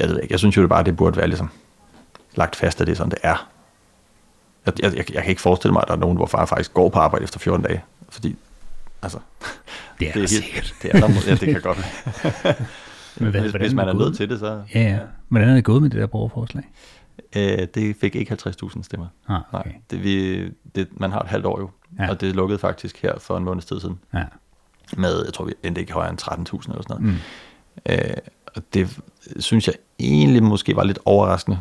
[0.00, 1.50] jeg ved ikke, jeg synes jo det bare, det burde være ligesom
[2.34, 3.48] lagt fast, at det er sådan, det er.
[4.66, 6.88] Jeg, jeg, jeg kan ikke forestille mig, at der er nogen, hvor far faktisk går
[6.88, 7.84] på arbejde efter 14 dage.
[8.08, 8.36] Fordi,
[9.02, 9.18] altså...
[10.00, 10.74] Det er, det er sikkert.
[10.82, 12.54] Det er der, ja, det kan godt være.
[13.16, 14.62] Men hvad, hvis, hvis man er nødt til det, så...
[14.74, 14.98] Ja, ja.
[15.28, 16.64] Hvordan er det gået med det der borgerforslag?
[17.36, 19.06] Øh, det fik ikke 50.000 stemmer.
[19.28, 19.70] Ah, okay.
[19.70, 22.10] Nej, det, vi, det, man har et halvt år jo, ja.
[22.10, 23.98] og det lukkede faktisk her for en måneds tid siden.
[24.14, 24.24] Ja.
[24.96, 27.02] Med, jeg tror, vi endte ikke højere end 13.000 eller sådan noget.
[27.02, 27.18] Mm.
[27.92, 28.16] Øh,
[28.56, 29.00] og det
[29.38, 31.58] synes jeg egentlig måske var lidt overraskende.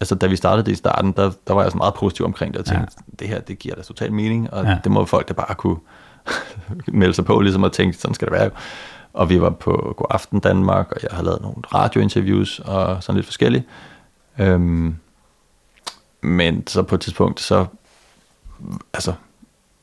[0.00, 2.54] Altså, da vi startede det i starten, der, der var jeg så meget positiv omkring
[2.54, 3.12] det, og tænkte, ja.
[3.18, 4.78] det her, det giver da total mening, og ja.
[4.84, 5.76] det må folk da bare kunne
[6.86, 8.50] melde sig på, ligesom og tænke, sådan skal det være.
[9.12, 13.16] Og vi var på God Aften Danmark, og jeg har lavet nogle radiointerviews, og sådan
[13.16, 13.64] lidt forskellige.
[14.38, 14.96] Øhm,
[16.20, 17.66] men så på et tidspunkt, så,
[18.94, 19.12] altså,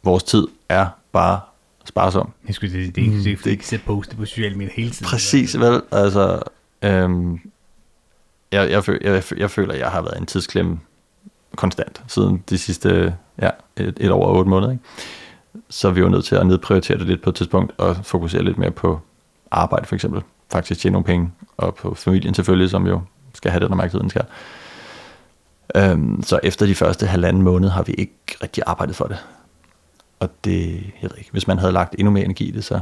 [0.03, 1.39] vores tid er bare
[1.85, 2.31] sparsom.
[2.47, 5.05] Jeg skulle sige, det er ikke, det, ikke sætte poste på sociale medier hele tiden.
[5.05, 5.81] Præcis, vel?
[5.91, 6.41] Altså,
[6.81, 7.39] øhm,
[8.51, 10.79] jeg, jeg, føler, jeg, jeg føler, jeg har været en tidsklemme
[11.55, 14.71] konstant siden de sidste ja, et, et år og otte måneder.
[14.71, 14.83] Ikke?
[15.71, 18.57] Så vi var nødt til at nedprioritere det lidt på et tidspunkt og fokusere lidt
[18.57, 18.99] mere på
[19.51, 20.21] arbejde for eksempel.
[20.51, 23.01] Faktisk tjene nogle penge, og på familien selvfølgelig, som jo
[23.33, 24.25] skal have den opmærksomhed, den skal.
[25.75, 29.17] Øhm, så efter de første halvanden måned har vi ikke rigtig arbejdet for det.
[30.19, 32.81] Og det, jeg ved ikke, hvis man havde lagt endnu mere energi i det, så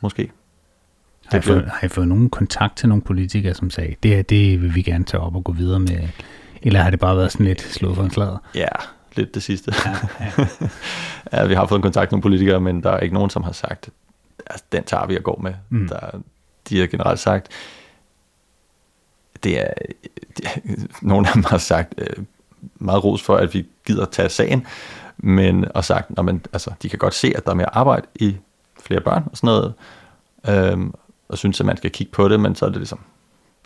[0.00, 0.30] måske.
[1.26, 4.22] Har I, fået, har I fået nogen kontakt til nogle politikere, som sagde, det her,
[4.22, 6.08] det vil vi gerne tage op og gå videre med?
[6.62, 8.38] Eller har det bare været sådan lidt slået for en slader?
[8.54, 8.68] Ja,
[9.16, 9.72] lidt det sidste.
[9.84, 9.96] Ja,
[10.38, 10.46] ja.
[11.38, 13.42] ja, vi har fået en kontakt med nogle politikere, men der er ikke nogen, som
[13.42, 13.90] har sagt,
[14.46, 15.54] altså, den tager vi at gå med.
[15.68, 15.88] Mm.
[15.88, 16.20] Der,
[16.68, 17.48] de har generelt sagt,
[19.42, 19.72] det er,
[20.38, 20.42] de,
[21.08, 22.24] nogle af dem har sagt øh,
[22.74, 24.66] meget ros for, at vi gider tage sagen,
[25.16, 28.06] men og sagt, at man, altså, de kan godt se, at der er mere arbejde
[28.14, 28.36] i
[28.80, 29.74] flere børn og sådan noget,
[30.48, 30.94] øhm,
[31.28, 33.00] og synes, at man skal kigge på det, men så er det ligesom,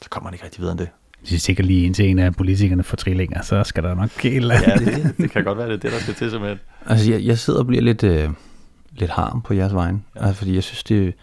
[0.03, 0.89] så kommer man ikke rigtig videre end det.
[1.21, 4.25] Hvis vi sikkert lige ind til en af politikerne for trillinger, så skal der nok
[4.25, 6.59] eller Ja, det, det kan godt være, det er det, der skal til simpelthen.
[6.87, 8.31] Altså, jeg, jeg sidder og bliver lidt, øh,
[8.93, 10.27] lidt harm på jeres vegne, ja.
[10.27, 11.15] altså, fordi jeg synes, det...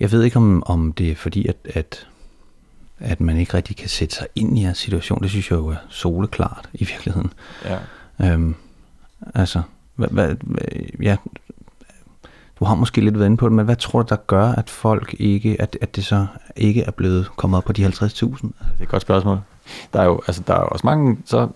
[0.00, 2.06] Jeg ved ikke, om, om det er fordi, at, at,
[2.98, 5.22] at man ikke rigtig kan sætte sig ind i jeres situation.
[5.22, 7.32] Det synes jeg jo er soleklart i virkeligheden.
[7.64, 7.78] Ja.
[8.32, 8.54] Øhm,
[9.34, 9.62] altså,
[9.94, 10.36] hvad, hvad,
[11.02, 11.16] ja,
[12.58, 14.70] du har måske lidt været inde på det, men hvad tror du, der gør, at
[14.70, 16.26] folk ikke, at, at det så
[16.56, 17.90] ikke er blevet kommet op på de 50.000?
[17.92, 19.38] Det er et godt spørgsmål.
[19.92, 21.48] Der er jo, altså, der er jo også mange, så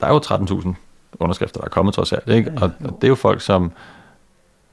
[0.00, 0.74] der er jo 13.000
[1.20, 2.52] underskrifter, der er kommet trods alt, ikke?
[2.56, 3.72] Og, og det er jo folk, som,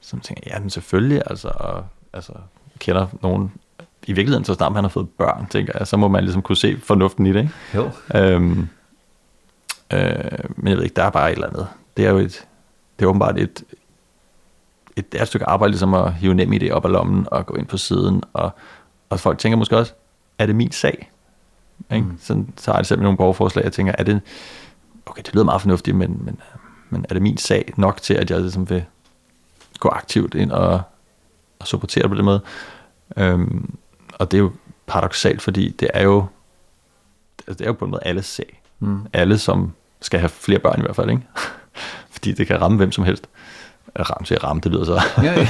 [0.00, 2.32] som tænker, ja, men selvfølgelig, altså, og, altså,
[2.78, 3.52] kender nogen,
[4.06, 6.56] i virkeligheden, så snart man har fået børn, tænker jeg, så må man ligesom kunne
[6.56, 7.54] se fornuften i det, ikke?
[7.74, 7.90] Jo.
[8.14, 8.68] Øhm,
[9.92, 10.14] øh,
[10.56, 11.66] men jeg ved ikke, der er bare et eller andet.
[11.96, 12.46] Det er jo et,
[12.98, 13.64] det er åbenbart et,
[14.96, 17.26] et, det er et stykke arbejde, ligesom at hive nem i det op af lommen
[17.30, 18.50] og gå ind på siden, og,
[19.10, 19.92] og folk tænker måske også,
[20.38, 21.10] er det min sag?
[21.92, 22.06] Ikke?
[22.06, 22.18] Mm.
[22.20, 24.20] Så, så har jeg selv nogle borgerforslag, jeg tænker, er det,
[25.06, 26.40] okay, det lyder meget fornuftigt, men, men,
[26.90, 28.84] men er det min sag nok til, at jeg ligesom vil
[29.78, 30.80] gå aktivt ind og,
[31.58, 32.40] og supportere på den måde?
[33.16, 33.78] Øhm,
[34.18, 34.52] og det er jo
[34.86, 36.26] paradoxalt, fordi det er jo,
[37.38, 38.62] altså det er jo på en måde alles sag.
[38.78, 39.06] Mm.
[39.12, 41.22] Alle, som skal have flere børn i hvert fald, ikke?
[42.12, 43.28] Fordi det kan ramme hvem som helst.
[43.98, 45.02] Ramme til at ramme, det lyder så.
[45.22, 45.48] Ja, ja.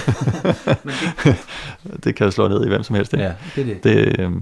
[2.05, 3.25] det kan slå ned i hvem som helst, ikke?
[3.25, 3.85] ja det er det.
[3.85, 4.33] Det, øh,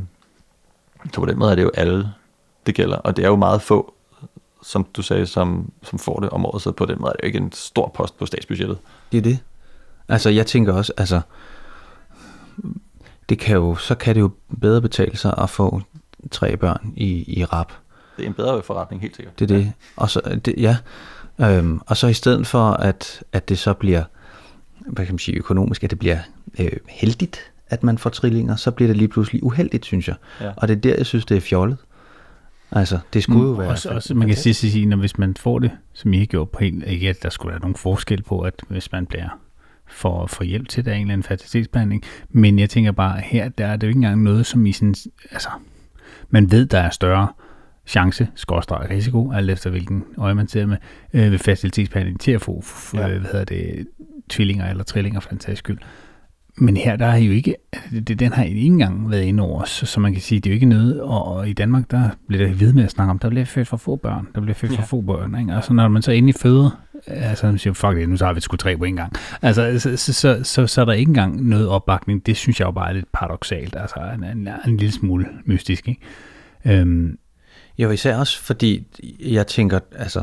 [1.14, 2.12] så på den måde er det jo alle,
[2.66, 2.96] det gælder.
[2.96, 3.94] Og det er jo meget få,
[4.62, 7.22] som du sagde, som, som får det om året, så på den måde er det
[7.22, 8.78] jo ikke en stor post på statsbudgettet.
[9.12, 9.38] Det er det.
[10.08, 11.20] Altså, jeg tænker også, altså,
[13.28, 14.30] det kan jo, så kan det jo
[14.60, 15.82] bedre betale sig at få
[16.30, 17.72] tre børn i, i rap.
[18.16, 19.38] Det er en bedre forretning, helt sikkert.
[19.38, 19.72] Det er det.
[19.96, 20.76] Og så, det, ja.
[21.40, 24.04] Øhm, og så i stedet for, at, at det så bliver,
[24.86, 26.18] hvad kan man sige, økonomisk, at det bliver
[26.58, 30.16] øh, heldigt, at man får trillinger, så bliver det lige pludselig uheldigt, synes jeg.
[30.40, 30.50] Ja.
[30.56, 31.76] Og det er der, jeg synes, det er fjollet.
[32.72, 33.66] Altså, det skulle jo være...
[33.66, 36.26] Mm, Også, også, man kan sige, sige, når hvis man får det, som I har
[36.26, 39.28] gjort på helt, ikke at der skulle være nogen forskel på, at hvis man bliver
[39.86, 42.02] for, for hjælp til, der er en eller anden fertilitetsbehandling.
[42.30, 44.94] Men jeg tænker bare, her der er det jo ikke engang noget, som I sådan,
[45.30, 45.48] altså,
[46.30, 47.28] man ved, der er større
[47.88, 50.76] chance, skorstræk risiko, alt efter hvilken øje man ser med,
[51.14, 52.62] øh, ved fertilitetsbehandling til at få,
[52.94, 53.08] Ja.
[53.08, 53.86] øh, hvad hedder det,
[54.30, 55.78] tvillinger eller trillinger for den sags skyld.
[56.60, 57.54] Men her, der har I jo ikke,
[58.08, 60.46] det, den har I ikke engang været inde over, så, så man kan sige, det
[60.46, 63.10] er jo ikke noget, og, og i Danmark, der bliver der ved med at snakke
[63.10, 64.84] om, der bliver født for få børn, der bliver født for Ja.
[64.86, 65.52] få børn, ikke?
[65.52, 68.40] Altså når man så endelig føder, altså man siger, fuck det, nu så har vi
[68.40, 69.12] sgu tre på en gang.
[69.42, 72.66] Altså, så, så, så, så, så er der ikke engang noget opbakning, det synes jeg
[72.66, 76.00] jo bare er lidt paradoxalt, altså en, en, en lille smule mystisk, ikke?
[76.66, 77.18] Øhm,
[77.78, 78.86] Jo, især også fordi,
[79.20, 80.22] jeg tænker, altså,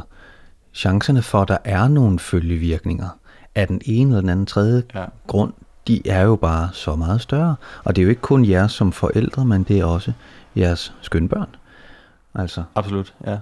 [0.74, 3.10] chancerne for, at der er nogle følgevirkninger
[3.56, 5.06] af den ene eller den anden tredje Ja.
[5.28, 5.54] grund,
[5.88, 7.56] de er jo bare så meget større.
[7.84, 10.12] Og det er jo ikke kun jer som forældre, men det er også
[10.56, 11.48] jeres skønbørn.
[12.36, 13.38] Altså, Absolut, ja.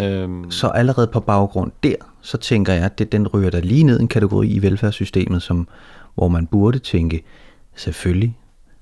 [0.00, 3.82] Øhm, så allerede på baggrund der, så tænker jeg, at det, den ryger der lige
[3.82, 5.68] ned i en kategori i velfærdssystemet, som,
[6.14, 7.24] hvor man burde tænke,
[7.74, 8.36] selvfølgelig,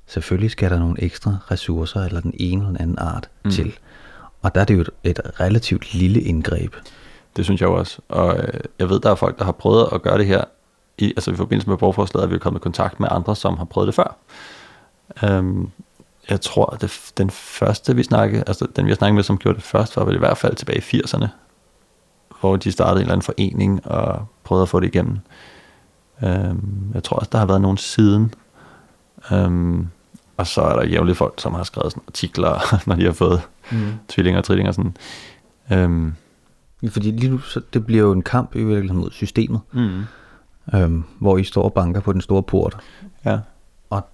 [0.07, 3.51] selvfølgelig skal der nogle ekstra ressourcer eller den ene eller den anden art mm.
[3.51, 3.75] til.
[4.47, 6.75] Og der er det jo et, et relativt lille indgreb.
[7.37, 7.99] Det synes jeg også.
[8.09, 10.45] Og øh, jeg ved, der er folk, der har prøvet at gøre det her.
[10.99, 13.57] I, altså i forbindelse med borgerforslaget er vi jo kommet i kontakt med andre, som
[13.59, 14.17] har prøvet det før.
[15.23, 15.71] Øhm,
[16.31, 19.39] jeg tror, at det, den første, vi snakkede, altså den vi har snakket med, som
[19.39, 21.27] gjorde det først, var vel i hvert fald tilbage i 80'erne,
[22.41, 25.19] hvor de startede en eller anden forening og prøvede at få det igennem.
[26.23, 28.35] Øhm, jeg tror også, der har været nogen siden.
[29.33, 29.89] Øhm,
[30.37, 33.43] og så er der jævnligt folk, som har skrevet sådan artikler, når de har fået
[33.73, 33.93] mm.
[34.09, 34.73] tvillinger og trillinger.
[34.73, 34.97] Sådan.
[35.73, 36.15] Øhm,
[36.89, 40.03] Fordi lige nu, så det bliver jo en kamp i virkeligheden mod systemet, mm.
[40.75, 42.77] øhm, hvor I står og banker på den store port,
[43.25, 43.39] Ja.
[43.91, 44.09] og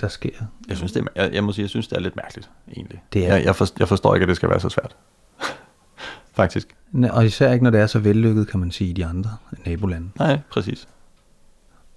[0.00, 0.30] der sker...
[0.68, 3.02] Jeg synes, det er, jeg, jeg må sige, jeg synes, det er lidt mærkeligt, egentlig.
[3.12, 4.96] Det er- jeg, jeg, forstår, jeg forstår ikke, at det skal være så svært.
[6.36, 6.76] Faktisk.
[7.10, 9.30] Og især ikke, når det er så vellykket, kan man sige, i de andre
[9.66, 10.08] nabolande.
[10.18, 10.88] Nej, præcis.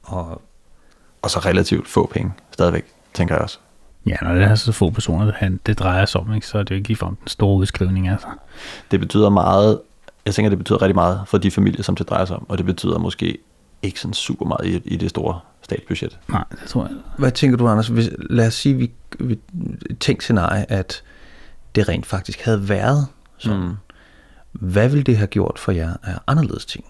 [0.04, 0.42] Og
[1.22, 3.60] Og så relativt få penge, stadigvæk, tænker jeg også.
[4.08, 6.58] Ja, når det er så få personer, det, han- det drejer sig om, ikke, så
[6.58, 8.28] er det jo ikke ligefrem den store udskrivning, altså.
[8.92, 9.82] Det betyder meget,
[10.26, 12.58] jeg tænker, det betyder rigtig meget for de familier, som det drejer sig om, og
[12.58, 13.38] det betyder måske
[13.82, 16.20] ikke sådan super meget i, i det store statsbudget.
[16.30, 16.96] Nej, det tror jeg.
[17.18, 17.88] Hvad tænker du, Anders?
[17.88, 19.40] Hvis, lad os sige, vi, vi
[20.00, 21.04] tænk scenarie, at
[21.76, 23.60] det rent faktisk havde været sådan.
[23.60, 23.76] Mm.
[24.52, 26.86] Hvad ville det have gjort for jer af anderledes ting?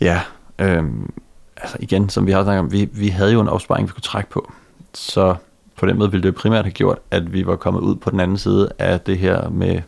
[0.00, 0.20] Ja,
[0.58, 1.12] øhm,
[1.56, 4.00] altså igen, som vi har snakket om, vi, vi havde jo en opsparing, vi kunne
[4.02, 4.52] trække på.
[4.94, 5.36] Så
[5.76, 8.10] på den måde ville det jo primært have gjort, at vi var kommet ud på
[8.10, 9.82] den anden side af det her med,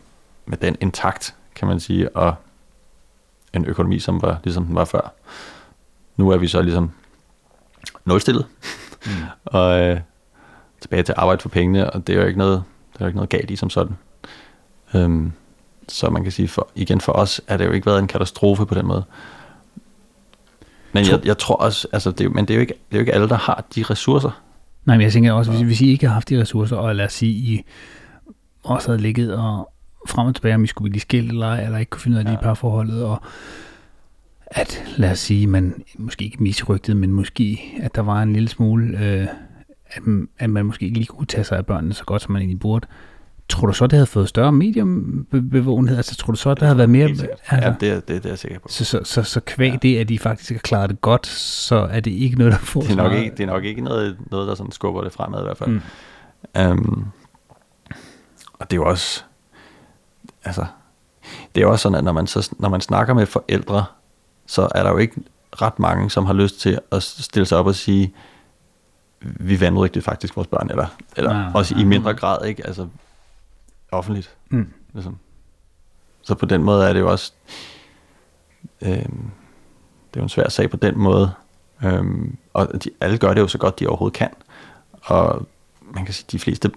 [0.45, 2.35] med den intakt, kan man sige, og
[3.53, 5.13] en økonomi, som var ligesom den var før.
[6.17, 6.91] Nu er vi så ligesom
[8.05, 8.45] nulstillet,
[9.05, 9.11] mm.
[9.45, 9.99] og øh,
[10.81, 13.17] tilbage til arbejde for pengene, og det er jo ikke noget, det er jo ikke
[13.17, 13.97] noget galt i som sådan.
[14.95, 15.31] Øhm,
[15.87, 18.65] så man kan sige, for, igen for os, er det jo ikke været en katastrofe
[18.65, 19.03] på den måde.
[20.91, 22.99] Men jeg, jeg tror også, altså det, men det er, jo ikke, det er jo
[22.99, 24.41] ikke alle, der har de ressourcer.
[24.85, 27.05] Nej, men jeg tænker også, hvis, hvis I ikke har haft de ressourcer, og lad
[27.05, 27.65] os sige, I
[28.63, 29.71] også havde ligget og
[30.07, 32.23] frem og tilbage, om I skulle blive skilt eller ej, eller ikke kunne finde ud
[32.23, 32.33] af ja.
[32.33, 33.21] I parforholdet, og
[34.47, 38.49] at, lad os sige, man måske ikke misrygtet, men måske, at der var en lille
[38.49, 39.27] smule, øh,
[39.87, 40.01] at,
[40.39, 42.59] at man måske ikke lige kunne tage sig af børnene så godt, som man egentlig
[42.59, 42.87] burde.
[43.49, 45.97] Tror du så, det havde fået større mediebevågenhed?
[45.97, 47.07] Altså, tror du så, der havde været mere...
[47.07, 48.67] Altså, Ja, det, er- det, det er jeg sikker på.
[48.69, 49.77] så, så, så, så kvæg ja.
[49.81, 52.81] det, at de faktisk har klaret det godt, så er det ikke noget, der får
[52.81, 55.39] Det er nok ikke, det er nok ikke noget, noget, der sådan skubber det fremad
[55.39, 55.69] i hvert fald.
[55.69, 55.81] Mm.
[56.71, 57.05] Um,
[58.59, 59.23] og det er jo også,
[60.45, 60.65] altså,
[61.55, 63.85] det er jo også sådan, at når man, så, når man snakker med forældre,
[64.45, 65.15] så er der jo ikke
[65.61, 68.13] ret mange, som har lyst til at stille sig op og sige,
[69.21, 70.87] vi vanrøgtede faktisk vores børn, eller,
[71.17, 71.85] eller nej, også i nej.
[71.87, 72.67] mindre grad, ikke?
[72.67, 72.87] Altså,
[73.91, 74.37] offentligt.
[74.49, 74.73] Mm.
[74.93, 75.17] Ligesom.
[76.21, 77.33] Så på den måde er det jo også,
[78.81, 79.31] øhm,
[80.13, 81.31] det er jo en svær sag på den måde.
[81.83, 84.29] Øhm, og de, alle gør det jo så godt, de overhovedet kan.
[84.91, 85.47] Og
[85.81, 86.71] man kan sige, de fleste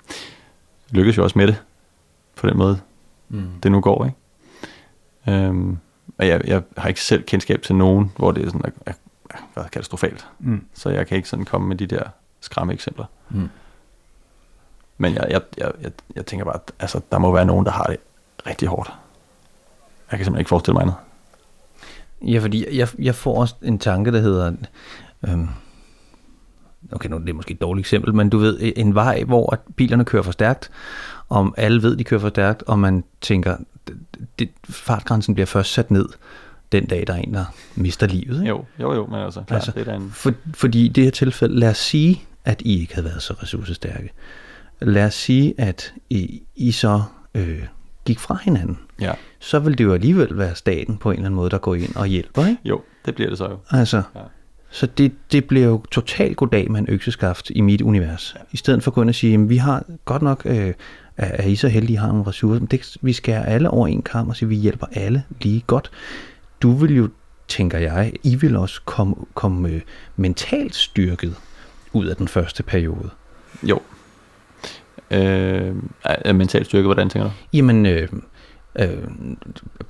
[0.96, 1.62] lykkes jo også med det,
[2.36, 2.80] på den måde,
[3.28, 3.48] Mm.
[3.62, 4.16] det nu går, ikke?
[5.46, 5.78] Øhm,
[6.18, 8.92] og jeg, jeg har ikke selv kendskab til nogen, hvor det er sådan, er,
[9.30, 10.26] er, er katastrofalt.
[10.38, 10.64] Mm.
[10.74, 12.02] Så jeg kan ikke sådan komme med de der
[12.40, 13.04] skræmme eksempler.
[13.30, 13.48] Mm.
[15.04, 17.72] Men jeg, jeg, jeg, jeg, jeg tænker bare, at altså, der må være nogen, der
[17.72, 17.96] har det
[18.46, 18.92] rigtig hårdt.
[20.10, 20.94] Jeg kan simpelthen ikke forestille mig andet.
[22.22, 24.52] Ja, fordi jeg, jeg får også en tanke, der hedder...
[25.28, 25.48] Øhm,
[26.92, 30.04] okay, nu er det måske et dårligt eksempel, men du ved, en vej, hvor bilerne
[30.04, 30.70] kører for stærkt,
[31.28, 33.56] om alle ved, de kører for stærkt, og man tænker,
[33.88, 33.96] det,
[34.38, 36.08] det, fartgrænsen bliver først sat ned
[36.72, 37.44] den dag, der er en, der
[37.74, 38.40] mister livet.
[38.40, 38.48] Ikke?
[38.48, 40.10] Jo, jo, jo, men altså, klar, Altså, det er en...
[40.10, 43.34] For, fordi i det her tilfælde, lad os sige, at I ikke havde været så
[43.42, 44.10] ressourcestærke.
[44.80, 47.02] Lad os sige, at I, I så
[47.34, 47.62] øh,
[48.04, 48.78] gik fra hinanden.
[49.00, 51.74] Ja, Så vil det jo alligevel være staten på en eller anden måde, der går
[51.74, 52.46] ind og hjælper.
[52.46, 52.60] Ikke?
[52.64, 53.58] jo, det bliver det så jo.
[53.70, 54.20] Altså, Ja.
[54.70, 58.36] så det, det bliver jo totalt goddag med en økseskaft i mit univers.
[58.52, 60.72] I stedet for at ind og sige, at vi har godt nok, øh,
[61.16, 64.02] er, I så heldige, I har nogle ressourcer, men det, vi skærer alle over en
[64.02, 65.90] kamp og sige, at vi hjælper alle lige godt.
[66.62, 67.08] Du vil jo,
[67.48, 69.80] tænker jeg, I vil også komme, komme øh,
[70.16, 71.34] mentalt styrket
[71.92, 73.10] ud af den første periode.
[73.62, 73.80] Jo.
[75.10, 75.74] Øh,
[76.04, 77.34] er mental styrke, hvordan tænker du?
[77.52, 78.08] Jamen, øh,
[78.78, 78.98] øh,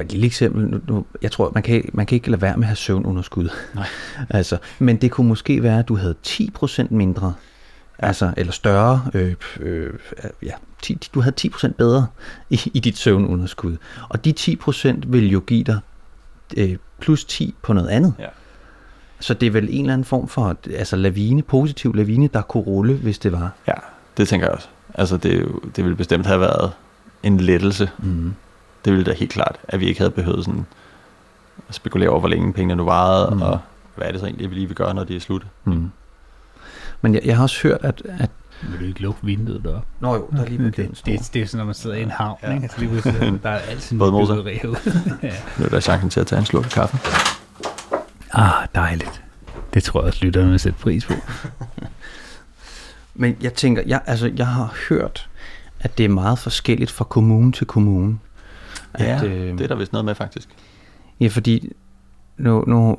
[0.00, 0.66] et lille eksempel.
[0.66, 3.48] Nu, nu, jeg tror, man kan, man kan ikke lade være med at have søvnunderskud.
[3.74, 3.86] Nej.
[4.30, 7.34] altså, men det kunne måske være, at du havde 10% mindre,
[7.98, 9.92] altså, eller større, øh, øh,
[10.42, 10.52] ja,
[10.82, 12.06] 10, du havde 10% bedre
[12.50, 13.76] i, i dit søvnunderskud.
[14.08, 15.78] Og de 10% vil jo give dig
[16.56, 18.14] øh, plus 10 på noget andet.
[18.18, 18.28] Ja.
[19.20, 22.62] Så det er vel en eller anden form for altså lavine, positiv lavine, der kunne
[22.62, 23.52] rulle, hvis det var.
[23.68, 23.74] Ja,
[24.16, 24.68] det tænker jeg også.
[24.95, 26.72] Altså, det, jo- det ville bestemt have været
[27.22, 27.90] en lettelse.
[27.99, 28.34] Mm.
[28.84, 30.66] Det ville da helt klart, at vi ikke havde behøvet sådan
[31.68, 33.42] at spekulere over, hvor længe pengene nu varede, Mm.
[33.42, 33.59] og
[33.97, 35.42] hvad er det så egentlig, vi lige vil gøre, når det er slut.
[35.64, 35.90] Mm.
[37.01, 38.03] Men jeg, jeg har også hørt, at...
[38.18, 38.30] at
[38.62, 39.86] Vil du ikke lukke vinduet deroppe?
[40.01, 41.97] Nå jo, der er lige det, det, det, det, det, er sådan, når man sidder
[41.97, 42.53] i en havn, Ja.
[42.53, 42.62] ikke?
[42.62, 44.34] Altså, lige pludselig, der er altid Både moser.
[44.34, 44.78] byggeri herude.
[45.22, 45.32] ja.
[45.59, 46.99] Nu er der chancen til at tage en slurk af kaffe.
[48.32, 49.22] Ah, dejligt.
[49.74, 51.12] Det tror jeg også, lytterne vil sætte pris på.
[53.14, 55.28] Men jeg tænker, jeg, altså, jeg har hørt,
[55.80, 58.18] at det er meget forskelligt fra kommune til kommune.
[58.98, 60.48] Ja, at, øh, det er der vist noget med, faktisk.
[61.20, 61.72] Ja, fordi
[62.36, 62.96] nu, nu,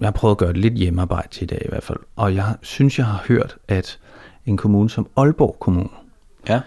[0.00, 2.56] jeg har prøvet at gøre lidt hjemmearbejde til i dag i hvert fald, og jeg
[2.62, 3.98] synes, jeg har hørt, at
[4.46, 5.88] en kommune som Aalborg Kommune
[6.48, 6.60] Ja.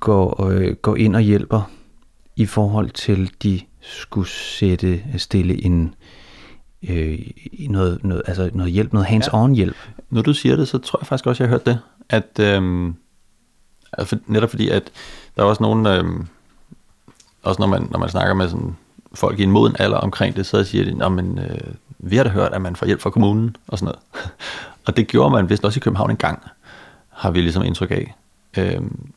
[0.00, 1.70] går, øh, går ind og hjælper
[2.36, 5.94] i forhold til, de skulle sætte, stille en,
[6.88, 7.18] øh,
[7.70, 9.76] noget, noget, altså noget hjælp, noget hands-on hjælp.
[10.10, 11.78] Når du siger det, så tror jeg faktisk også, jeg har hørt det.
[12.08, 12.94] At, øhm,
[13.92, 14.90] altså, netop fordi, at
[15.36, 16.26] der er også nogen, øhm,
[17.42, 18.76] også når man, når man snakker med sådan
[19.14, 22.24] folk i en moden alder omkring det, så siger de, "Nå, men, øh, vi har
[22.24, 24.30] da hørt, at man får hjælp fra kommunen og sådan noget.
[24.86, 26.42] og det gjorde man vist også i København en gang,
[27.08, 28.14] har vi ligesom indtryk af.
[28.56, 29.12] Øhm,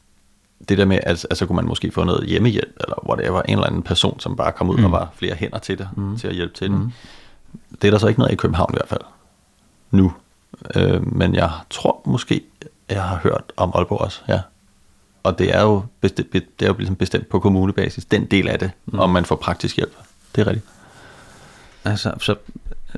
[0.69, 3.65] det der med, at altså, kunne man måske få noget hjemmehjælp, eller whatever, en eller
[3.65, 4.85] anden person, som bare kom ud mm.
[4.85, 6.17] og var flere hænder til det, mm.
[6.17, 6.91] til at hjælpe til det.
[7.81, 9.01] Det er der så ikke noget af i København i hvert fald,
[9.91, 10.13] nu.
[10.75, 12.41] Øh, men jeg tror måske,
[12.89, 14.41] jeg har hørt om Aalborg også, ja.
[15.23, 18.59] Og det er jo, bestemt, det er jo ligesom bestemt på kommunebasis, den del af
[18.59, 18.99] det, mm.
[18.99, 19.93] om man får praktisk hjælp.
[20.35, 20.65] Det er rigtigt.
[21.85, 22.35] Altså, så,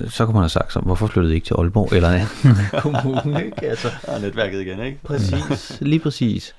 [0.10, 2.28] så kunne man have sagt, så, hvorfor flyttede I ikke til Aalborg eller en
[2.82, 3.46] kommune?
[3.46, 3.62] Ikke?
[3.68, 5.00] Altså, Ja, netværket igen, ikke?
[5.04, 6.56] Præcis, lige præcis.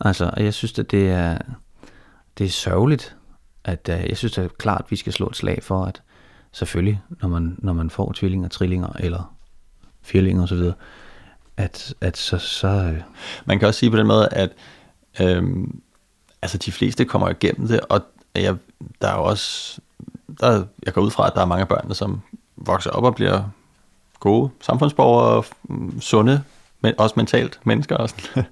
[0.00, 1.38] Altså, og jeg synes, at det er,
[2.38, 3.16] det er sørgeligt,
[3.64, 6.02] at uh, jeg synes, det er klart, at vi skal slå et slag for, at
[6.52, 9.34] selvfølgelig, når man, når man får tvillinger, trillinger eller
[10.02, 10.70] firlinger osv.,
[11.60, 13.02] at, at så, så øh,
[13.44, 14.50] Man kan også sige på den måde, at
[15.20, 15.80] øhm,
[16.42, 18.00] altså de fleste kommer igennem det, og
[18.34, 18.56] jeg,
[19.02, 19.80] der er jo også,
[20.40, 22.20] der, jeg går ud fra, at der er mange af børnene, som
[22.56, 23.42] vokser op og bliver
[24.20, 26.42] gode samfundsborgere, mm, sunde,
[26.80, 27.96] men også mentalt mennesker.
[27.96, 28.44] Og sådan.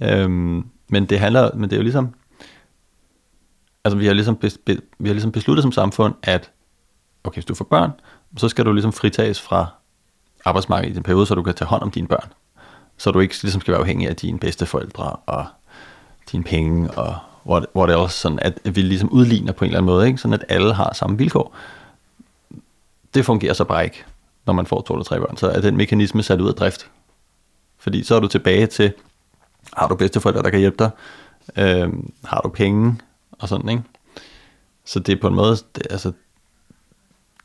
[0.20, 2.14] øhm, men det handler, men det er jo ligesom,
[3.84, 6.50] altså vi har ligesom, bes, be, vi har ligesom besluttet som samfund, at
[7.24, 7.90] okay, hvis du får børn,
[8.36, 9.66] så skal du ligesom fritages fra
[10.46, 12.32] arbejdsmarkedet i den periode, så du kan tage hånd om dine børn.
[12.96, 15.46] Så du ikke ligesom skal være afhængig af dine bedsteforældre og
[16.32, 19.86] dine penge og what, what else, sådan at vi ligesom udligner på en eller anden
[19.86, 20.18] måde, ikke?
[20.18, 21.56] sådan at alle har samme vilkår.
[23.14, 24.04] Det fungerer så bare ikke,
[24.46, 25.36] når man får to eller tre børn.
[25.36, 26.90] Så er den mekanisme sat ud af drift.
[27.78, 28.92] Fordi så er du tilbage til,
[29.72, 30.90] har du bedsteforældre, der kan hjælpe dig?
[31.56, 33.00] Øhm, har du penge?
[33.32, 33.82] Og sådan, ikke?
[34.84, 36.12] Så det er på en måde, det, altså,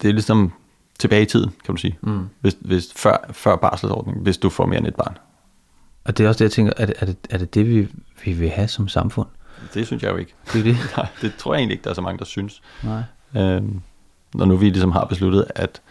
[0.01, 0.51] det er ligesom
[1.01, 1.97] tilbage i tiden, kan du sige.
[2.01, 2.29] Mm.
[2.41, 5.17] Hvis, hvis, før, før barselsordningen, hvis du får mere end et barn.
[6.03, 7.87] og det er også det, jeg tænker, er det er det, er det, det vi,
[8.25, 9.27] vi vil have som samfund?
[9.73, 10.33] Det synes jeg jo ikke.
[10.53, 10.77] Det er det.
[10.97, 12.61] Nej, det tror jeg egentlig ikke, der er så mange, der synes.
[12.83, 13.03] Nej.
[13.37, 13.81] Øhm,
[14.33, 15.81] når nu vi ligesom har besluttet, at,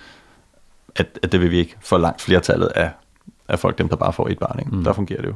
[0.96, 2.90] at, at det vil vi ikke for langt flertallet af,
[3.48, 4.58] af folk, dem der bare får et barn.
[4.58, 4.76] Ikke?
[4.76, 4.84] Mm.
[4.84, 5.34] Der fungerer det jo.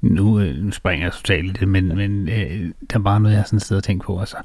[0.00, 3.36] Nu, øh, nu springer jeg totalt i det, men, men øh, der er bare noget,
[3.36, 4.20] jeg sådan sidder og tænker på.
[4.20, 4.36] Altså,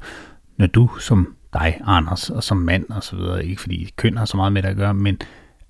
[0.56, 4.24] når du som dig, Anders, og som mand og så videre, ikke fordi køn har
[4.24, 5.18] så meget med det at gøre, men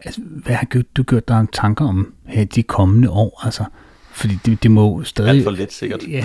[0.01, 0.66] altså, hvad har
[0.97, 3.41] du gjort dig tanker om her de kommende år?
[3.45, 3.64] Altså,
[4.12, 5.30] fordi det, det må stadig...
[5.30, 6.00] Alt for lidt sikkert.
[6.08, 6.24] Ja,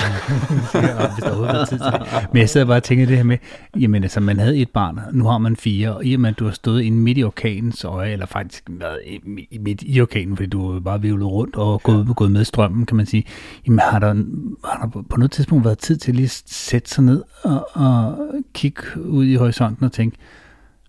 [1.13, 2.27] hvis der overhovedet er tid til det.
[2.33, 3.37] Men jeg sidder bare og tænker det her med,
[3.79, 6.39] jamen altså, man havde et barn, nu har man fire, og i og med, at
[6.39, 8.99] du har stået inde midt i orkanens øje, eller faktisk været
[9.59, 12.97] midt i orkanen, fordi du har bare vivlet rundt og gået, gået med strømmen, kan
[12.97, 13.23] man sige.
[13.67, 14.13] Jamen har der,
[14.65, 18.17] har der på noget tidspunkt været tid til at lige sætte sig ned og, og
[18.53, 20.17] kigge ud i horisonten og tænke,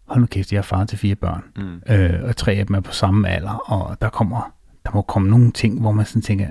[0.07, 1.95] hold nu kæft, jeg er far til fire børn, mm.
[1.95, 5.31] øh, og tre af dem er på samme alder, og der kommer der må komme
[5.31, 6.47] nogle ting, hvor man sådan tænker,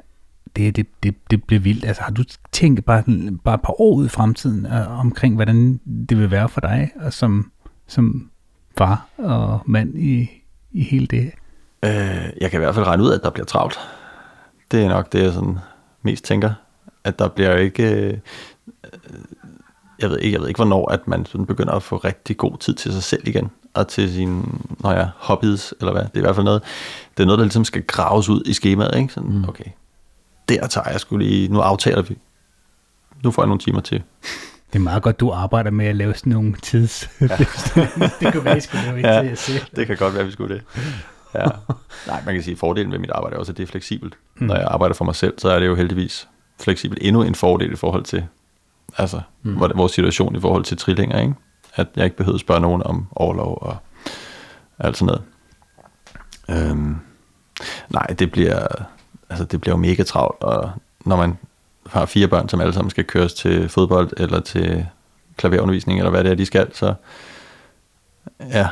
[0.58, 1.86] det, det, det, det bliver vildt.
[1.86, 3.04] Altså har du tænkt bare,
[3.44, 5.80] bare et par år ud i fremtiden uh, omkring, hvordan
[6.10, 7.52] det vil være for dig og som,
[7.88, 8.30] som
[8.78, 10.30] far og mand i,
[10.72, 11.32] i hele det?
[11.86, 13.80] Øh, jeg kan i hvert fald regne ud, at der bliver travlt.
[14.72, 15.58] Det er nok det, jeg sådan
[16.02, 16.54] mest tænker.
[17.04, 17.94] At der bliver ikke...
[17.94, 18.18] Øh,
[20.00, 22.58] jeg ved ikke, jeg ved ikke, hvornår at man sådan begynder at få rigtig god
[22.58, 24.44] tid til sig selv igen, og til sine
[24.80, 26.02] når jeg, hobbies, eller hvad.
[26.02, 26.64] Det er i hvert fald noget,
[27.18, 29.14] det er noget, der ligesom skal graves ud i skemaet, ikke?
[29.14, 29.50] Sådan, mm.
[29.50, 29.66] okay,
[30.50, 32.18] der tager jeg skulle lige, nu aftaler vi.
[33.24, 34.04] Nu får jeg nogle timer til.
[34.74, 37.10] Det er meget godt, du arbejder med at lave sådan nogle tids...
[37.22, 37.28] Ja.
[38.20, 40.56] det kan være, vi skulle lave ja, til at det kan godt være, vi skulle
[40.56, 40.64] det.
[41.36, 41.46] Ja.
[42.08, 44.18] Nej, man kan sige, at fordelen ved mit arbejde er også, at det er fleksibelt.
[44.36, 44.48] Mm.
[44.48, 46.28] Når jeg arbejder for mig selv, så er det jo heldigvis
[46.60, 47.00] fleksibelt.
[47.02, 48.26] Endnu en fordel i forhold til
[48.98, 49.60] altså, mm.
[49.60, 51.34] vores situation i forhold til trillinger, ikke?
[51.76, 53.78] At jeg ikke behøver at spørge nogen om overlov og
[54.80, 55.20] alt sådan
[56.48, 56.72] noget.
[56.72, 56.96] Øhm,
[57.90, 58.68] nej, det bliver,
[59.30, 60.72] altså det bliver jo mega travlt, og
[61.06, 61.38] når man
[61.88, 64.86] har fire børn, som alle sammen skal køres til fodbold, eller til
[65.38, 66.94] klaverundervisning, eller hvad det er, de skal, så
[68.40, 68.68] ja,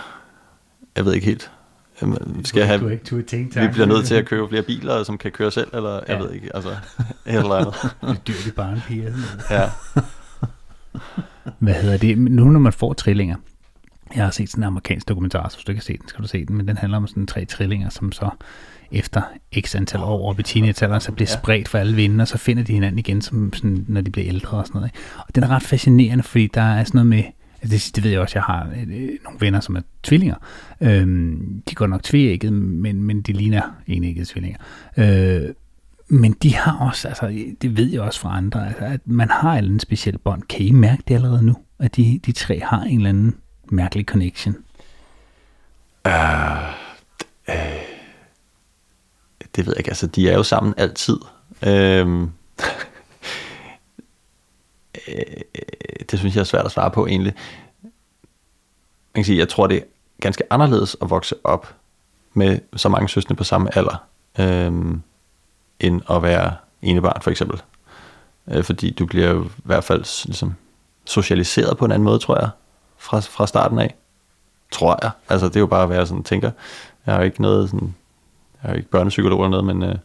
[0.96, 1.52] jeg ved ikke helt.
[2.44, 5.04] Skal jeg have, du ikke, du tænkt, vi bliver nødt til at købe flere biler,
[5.04, 6.14] som kan køre selv, eller ja.
[6.14, 6.76] jeg ved ikke, altså et
[7.26, 7.74] eller andet.
[8.02, 9.14] det er dyrt i barnpiger.
[9.50, 9.70] ja.
[11.60, 12.18] Hvad hedder det?
[12.18, 13.36] Nu når man får trillinger,
[14.16, 16.24] jeg har set sådan en amerikansk dokumentar, så hvis du ikke har set den, skal
[16.24, 18.30] du se den, men den handler om sådan tre trillinger, som så
[18.92, 19.22] efter
[19.60, 22.64] x antal år op i teenagealderen, så bliver spredt for alle vinde, og så finder
[22.64, 24.90] de hinanden igen, som, sådan, når de bliver ældre og sådan noget.
[24.90, 25.00] Ikke?
[25.18, 27.24] Og det er ret fascinerende, fordi der er sådan noget med,
[27.62, 30.36] altså det, det ved jeg også, jeg har øh, nogle venner, som er tvillinger.
[30.82, 34.60] Øhm, de går nok tvægget, men, men de ligner enæggede tvillinger.
[34.98, 35.50] Øh,
[36.08, 39.54] men de har også, altså det ved jeg også fra andre, altså, at man har
[39.54, 40.44] en speciel bånd.
[40.44, 43.36] Kan I mærke det allerede nu, at de, de tre har en eller anden
[43.72, 44.56] mærkelig connection?
[46.06, 46.12] Uh,
[47.48, 47.95] uh
[49.56, 51.18] det ved jeg ikke, altså de er jo sammen altid.
[51.68, 52.32] Øhm,
[55.08, 55.42] øh,
[56.12, 57.34] det synes jeg er svært at svare på egentlig.
[59.14, 59.82] Man kan sige, jeg tror det er
[60.22, 61.76] ganske anderledes at vokse op
[62.34, 64.04] med så mange søstre på samme alder,
[64.40, 65.02] øhm,
[65.80, 67.62] end at være enebarn for eksempel.
[68.48, 70.56] Øh, fordi du bliver jo i hvert fald ligesom,
[71.06, 72.50] socialiseret på en anden måde, tror jeg,
[72.98, 73.96] fra, fra starten af.
[74.72, 75.12] Tror jeg.
[75.30, 76.52] Altså det er jo bare, hvad jeg sådan tænker.
[77.06, 77.96] Jeg har jo ikke noget sådan
[78.66, 79.96] jeg er jo ikke børnepsykolog eller noget, men øh,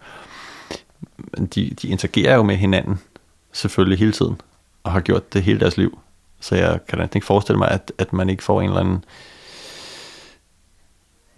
[1.54, 3.00] de, de interagerer jo med hinanden
[3.52, 4.40] selvfølgelig hele tiden,
[4.84, 5.98] og har gjort det hele deres liv.
[6.40, 9.04] Så jeg kan da ikke forestille mig, at, at man ikke får en eller anden,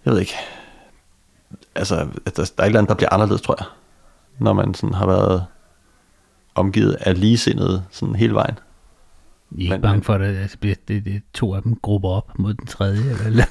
[0.05, 0.33] jeg ved ikke,
[1.75, 3.67] altså, at der, der er et eller andet, der bliver anderledes, tror jeg,
[4.39, 5.45] når man sådan har været
[6.55, 8.59] omgivet af ligesindede sådan hele vejen.
[9.57, 12.09] I er ikke men, bange for, at altså, det, det, det, to af dem grupper
[12.09, 13.25] op mod den tredje?
[13.25, 13.45] Eller?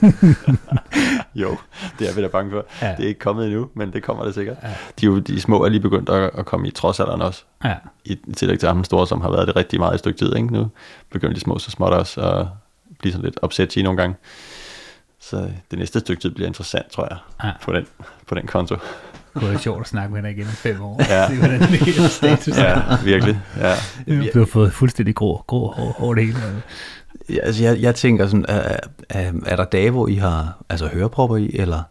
[1.42, 1.56] jo,
[1.98, 2.66] det er vi da bange for.
[2.82, 2.94] Ja.
[2.96, 4.56] Det er ikke kommet endnu, men det kommer det sikkert.
[4.62, 4.74] Ja.
[5.00, 7.44] De, jo, de små er lige begyndt at, at komme i trodsalderen også.
[7.64, 7.74] Ja.
[8.04, 10.36] I, I tillæg til ham store, som har været det rigtig meget i stykke tid.
[10.36, 10.52] Ikke?
[10.52, 10.70] Nu
[11.10, 12.46] begynder de små så småt også at
[12.98, 14.16] blive sådan lidt opsat i nogle gange.
[15.20, 17.50] Så det næste stykke tid bliver interessant, tror jeg, ja.
[17.62, 17.86] på, den,
[18.26, 18.76] på den konto.
[19.34, 21.00] Det kunne sjovt at snakke med dig igen om fem år.
[21.08, 21.28] Ja.
[21.30, 22.58] Se, hvordan det er status.
[22.58, 23.40] ja, virkelig.
[23.56, 23.74] Ja.
[24.34, 26.38] Du har fået fuldstændig grå, grå hår, hår det hele.
[27.28, 28.76] Ja, altså jeg, jeg tænker sådan, er,
[29.10, 31.82] er, er der dage, hvor I har altså hørepropper i, eller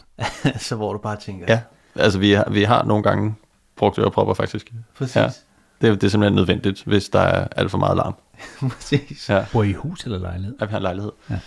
[0.68, 1.46] så hvor du bare tænker...
[1.48, 1.60] Ja,
[1.96, 3.34] altså vi har, vi har nogle gange
[3.76, 4.72] brugt ørepropper faktisk.
[4.98, 5.16] Præcis.
[5.16, 5.30] Ja.
[5.80, 8.14] Det, det er simpelthen nødvendigt, hvis der er alt for meget larm.
[8.70, 9.28] Præcis.
[9.28, 9.44] Ja.
[9.52, 10.56] Bor I hus eller lejlighed?
[10.60, 11.12] Ja, vi har en lejlighed.
[11.30, 11.38] Ja.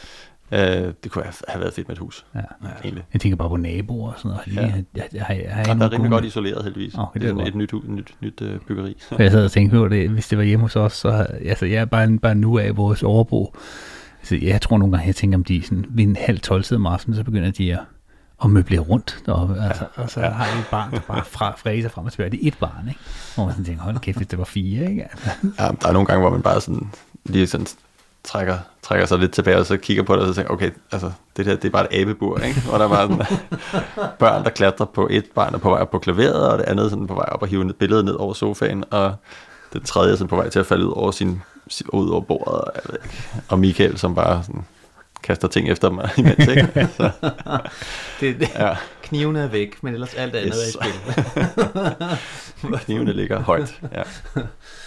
[0.53, 2.25] Øh, det kunne have været fedt med et hus.
[2.35, 2.39] Ja.
[2.39, 4.55] Ja, Jeg tænker bare på naboer og sådan noget.
[4.55, 4.61] Ja.
[4.61, 6.93] Jeg, jeg, jeg, jeg, jeg, der er rimelig godt isoleret heldigvis.
[6.93, 8.95] Oh, det, er et, et nyt, nyt, nyt uh, byggeri.
[9.09, 11.09] For jeg sad og tænkte på det, hvis det var hjemme hos os, så
[11.45, 13.55] altså, jeg er bare, bare nu af vores overbo.
[14.19, 16.85] Altså, jeg tror nogle gange, jeg tænker om de sådan, ved en halv tolv om
[16.85, 17.79] aftenen, så begynder de at
[18.41, 20.29] og møblere rundt, og, altså, ja, og så ja.
[20.29, 22.29] har jeg et barn, der bare fra, fræser frem og tilbage.
[22.29, 22.99] Det er et barn, ikke?
[23.35, 25.07] Hvor man sådan tænker, hold kæft, hvis det var fire, ikke?
[25.59, 26.91] ja, der er nogle gange, hvor man bare sådan,
[27.25, 27.67] lige sådan
[28.23, 31.11] trækker, trækker sig lidt tilbage, og så kigger på det, og så tænker okay, altså,
[31.37, 32.61] det der, det er bare et abebur, ikke?
[32.71, 33.25] Og der var sådan,
[34.19, 36.89] børn, der klatrer på et barn er på vej op på klaveret, og det andet
[36.89, 39.15] sådan på vej op og hive billedet ned over sofaen, og
[39.73, 41.41] det tredje er sådan på vej til at falde ud over sin
[41.89, 43.17] ud over bordet, og, jeg ved ikke.
[43.49, 44.65] og Michael, som bare sådan,
[45.23, 46.89] kaster ting efter mig imens, ikke?
[46.97, 47.09] Så,
[48.19, 48.75] Det, det, ja,
[49.11, 50.75] knivene er væk, men ellers alt andet Yes.
[50.75, 50.89] er i
[52.61, 52.77] spil.
[52.85, 53.81] knivene ligger højt.
[53.95, 54.03] Ja.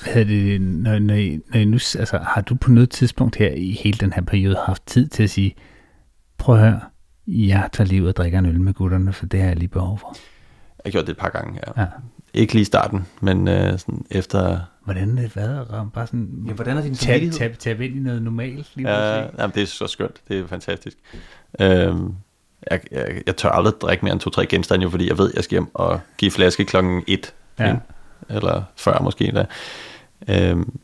[0.03, 3.37] Hvad er det, når, når, I, når I nu, altså, har du på noget tidspunkt
[3.37, 5.55] her i hele den her periode haft tid til at sige,
[6.39, 6.81] prøv at høre,
[7.27, 9.68] jeg tager lige ud og drikker en øl med gutterne, for det har jeg lige
[9.68, 10.16] behov for.
[10.79, 11.83] Jeg har gjort det et par gange, ja.
[11.83, 11.87] Ja.
[12.35, 14.61] Ikke lige i starten, men øh, sådan efter...
[14.85, 17.97] Hvordan er det været at bare sådan Ja, hvordan er din tab, tab, tab ind
[17.97, 20.20] i noget normalt lige Ja, jamen, det er så skønt.
[20.29, 20.97] Det er fantastisk.
[21.61, 22.14] Øhm,
[22.70, 25.44] jeg, jeg, jeg tør aldrig drikke mere end to-tre genstande, jo, fordi jeg ved, jeg
[25.44, 27.34] skal hjem og give flaske klokken et.
[27.58, 27.76] Ja.
[28.28, 29.46] Eller før måske endda.
[30.28, 30.76] Øhm,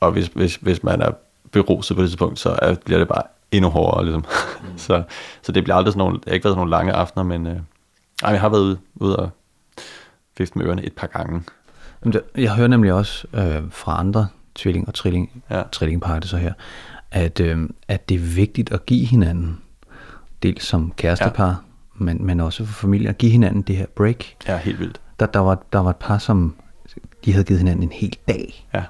[0.00, 1.10] og hvis, hvis, hvis man er
[1.52, 4.04] beruset på det tidspunkt, så er, bliver det bare endnu hårdere.
[4.04, 4.24] Ligesom.
[4.62, 4.78] Mm.
[4.86, 5.02] så,
[5.42, 7.46] så det bliver aldrig sådan nogle, det har ikke været sådan nogle lange aftener, men
[7.46, 7.56] øh,
[8.22, 9.30] ej, jeg har været ude, ude og
[10.38, 11.42] vifte med ørerne et par gange.
[12.04, 15.62] Jamen, det- Jeg hører nemlig også øh, fra andre tvilling- og trilling, Ja.
[15.72, 16.52] trillingpar, det så her,
[17.10, 19.60] at, øh, at det er vigtigt at give hinanden,
[20.42, 21.54] dels som kærestepar, ja.
[21.94, 24.24] men, men også for familier, at give hinanden det her break.
[24.48, 25.00] Ja, helt vildt.
[25.20, 26.54] Der, der, var, der var et par, som
[27.24, 28.66] de havde givet hinanden en hel dag.
[28.74, 28.82] Ja.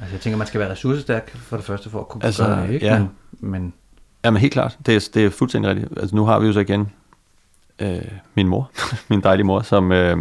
[0.00, 2.66] Altså jeg tænker, man skal være ressourcestærk for det første for at kunne Altså, gøre
[2.66, 2.86] det, ikke?
[2.86, 2.98] ja.
[2.98, 3.72] Men, men
[4.24, 4.78] Ja, men helt klart.
[4.86, 5.98] Det er, det er fuldstændig rigtigt.
[5.98, 6.90] Altså, nu har vi jo så igen
[7.78, 8.02] øh,
[8.34, 8.70] min mor,
[9.10, 10.16] min dejlige mor, som, øh,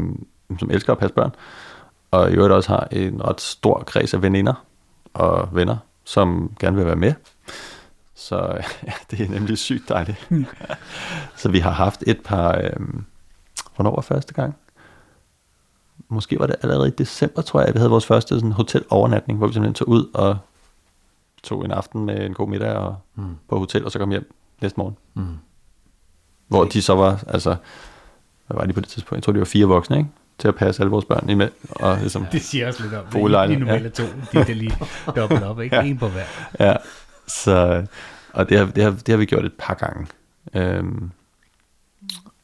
[0.59, 1.31] som elsker at passe børn,
[2.11, 4.65] og i øvrigt også har en ret stor kreds af veninder
[5.13, 7.13] og venner, som gerne vil være med.
[8.21, 8.35] Så
[8.87, 10.29] ja, det er nemlig sygt dejligt.
[11.37, 12.57] så vi har haft et par...
[12.57, 12.87] Øh,
[13.75, 14.55] hvornår var første gang?
[16.09, 19.47] Måske var det allerede i december, tror jeg, vi havde vores første sådan, hotelovernatning, hvor
[19.47, 20.37] vi simpelthen tog ud og
[21.43, 23.35] tog en aften med en god middag og mm.
[23.49, 24.97] på hotel, og så kom hjem næste morgen.
[25.13, 25.37] mm.
[26.47, 27.55] Hvor de så var, altså,
[28.47, 29.17] hvad var de på det tidspunkt?
[29.17, 30.09] Jeg tror, de var fire voksne, ikke?
[30.37, 31.49] Til at passe alle vores børn i med.
[31.69, 33.49] Og ligesom, Det siger også lidt om, det.
[33.49, 34.77] De normale to, de er lige
[35.15, 35.75] dobbelt op, ikke?
[35.75, 35.81] Ja.
[35.81, 35.87] Ja.
[35.87, 36.23] En på hver.
[36.59, 36.75] ja,
[37.27, 37.85] så,
[38.33, 40.07] og det har, det, har, det har vi gjort et par gange.
[40.53, 41.11] Øhm,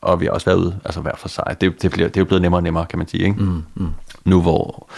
[0.02, 1.56] og vi har også været ude, altså hver for sig.
[1.62, 3.44] Det, det, bliver, det er jo blevet nemmere og nemmere, kan man sige, ikke?
[3.44, 3.92] Mm, mm.
[4.26, 4.90] Nu hvor,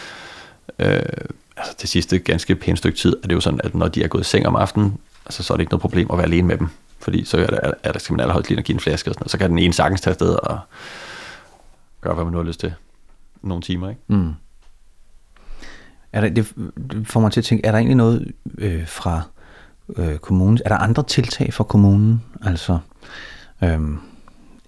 [0.80, 1.02] øh,
[1.58, 4.08] altså det sidste ganske pænt stykke tid, er det jo sådan, at når de er
[4.08, 6.48] gået i seng om aftenen, altså, så er det ikke noget problem at være alene
[6.48, 6.68] med dem.
[7.00, 9.14] Fordi så er der, er der skal man allerhøjst lige at give en flaske og
[9.14, 9.32] sådan noget.
[9.32, 10.60] Så kan den ene sagtens tage afsted og
[12.02, 12.74] gøre, hvad man nu har lyst til.
[13.42, 14.02] Nogle timer, ikke?
[14.08, 14.34] Mm.
[16.14, 16.54] Er der, det
[16.92, 19.22] det får mig til at tænke, er der egentlig noget øh, fra
[19.98, 20.60] øh, kommunen?
[20.66, 22.24] Er der andre tiltag fra kommunen?
[22.42, 22.80] Altså
[23.64, 24.00] øh, en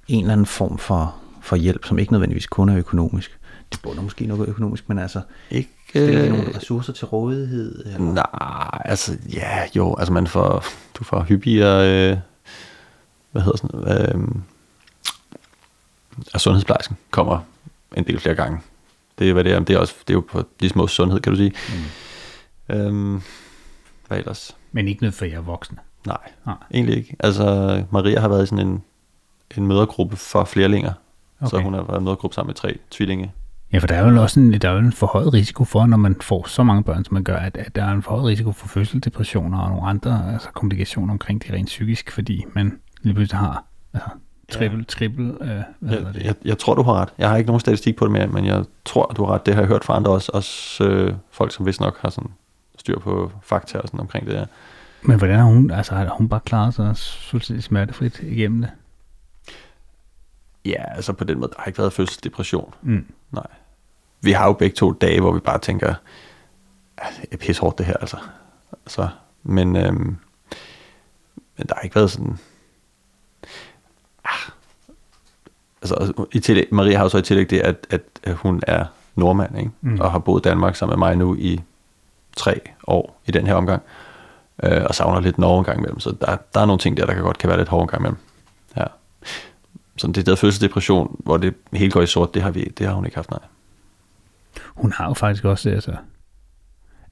[0.08, 3.38] eller anden form for, for hjælp, som ikke nødvendigvis kun er økonomisk.
[3.72, 7.86] Det bunder måske noget økonomisk, men altså Ikke, stiller de nogle ressourcer til rådighed?
[7.86, 8.00] Eller?
[8.00, 12.18] Nej, altså, ja, jo, altså man får, du får hyppigere, øh,
[13.32, 14.28] hvad hedder sådan øh,
[16.18, 17.40] altså sundhedsplejersken kommer
[17.98, 18.60] en del flere gange.
[19.20, 21.20] Det er, hvad det er, det er, også, det er jo på de små sundhed,
[21.20, 21.54] kan du sige.
[22.70, 22.76] Mm.
[22.76, 23.22] Øhm,
[24.12, 24.58] hvad ellers?
[24.72, 25.78] Men ikke noget for jer voksne.
[26.08, 26.56] Nej, Nej.
[26.74, 27.16] egentlig ikke.
[27.20, 27.44] Altså,
[27.92, 28.84] Maria har været i sådan en,
[29.58, 30.94] en mødergruppe for flerlinger.
[31.42, 31.50] Okay.
[31.50, 33.32] Så hun har været i mødergruppe sammen med tre tvillinge.
[33.74, 35.98] Ja, for der er jo også en, der er jo en forhøjet risiko for, når
[35.98, 38.52] man får så mange børn, som man gør, at, at der er en forhøjet risiko
[38.52, 43.40] for fødselsdepressioner og nogle andre altså komplikationer omkring det rent psykisk, fordi man lige pludselig
[43.40, 44.10] har altså,
[44.52, 45.48] trippel, trippel, øh,
[45.80, 46.24] hvad Jeg, det?
[46.24, 47.10] jeg, jeg tror, du har ret.
[47.18, 49.46] Jeg har ikke nogen statistik på det mere, men jeg tror, du har ret.
[49.46, 50.32] Det har jeg hørt fra andre også.
[50.34, 52.32] Også øh, folk, som vist nok har sådan
[52.82, 54.46] styr på fakta og sådan omkring det her.
[55.02, 56.98] Men hvordan har hun, altså har hun bare klaret sig
[57.30, 58.70] fuldstændig smertefrit igennem det?
[60.66, 62.74] Ja, altså på den måde, der har ikke været fødselsdepression.
[62.82, 63.06] Mm.
[63.32, 63.48] Nej.
[64.22, 65.94] Vi har jo begge to dage, hvor vi bare tænker,
[66.98, 68.18] "Ah, det er pisse hårdt det her, altså.
[68.86, 69.08] altså
[69.44, 70.18] men, øhm,
[71.58, 72.38] men der har ikke været sådan...
[74.26, 74.52] Ah,
[75.82, 79.58] altså, i tillæg, Maria har jo så i tillæg det, at, at, hun er nordmand,
[79.58, 79.72] ikke?
[79.82, 80.00] Mm.
[80.00, 81.62] og har boet i Danmark sammen med mig nu i
[82.38, 83.82] tre år i den her omgang,
[84.64, 86.00] øh, og savner lidt Norge en gang imellem.
[86.00, 87.88] Så der, der er nogle ting der, der kan godt kan være lidt hårde en
[87.88, 88.18] gang imellem.
[88.78, 88.86] Ja.
[89.98, 92.94] Sådan det der fødselsdepression, hvor det hele går i sort, det har, vi, det har
[92.94, 93.40] hun ikke haft, nej.
[94.68, 95.92] Hun har jo faktisk også, altså,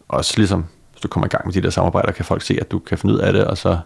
[0.09, 2.70] også ligesom, hvis du kommer i gang med de der samarbejder, kan folk se, at
[2.70, 3.78] du kan finde ud af det, og så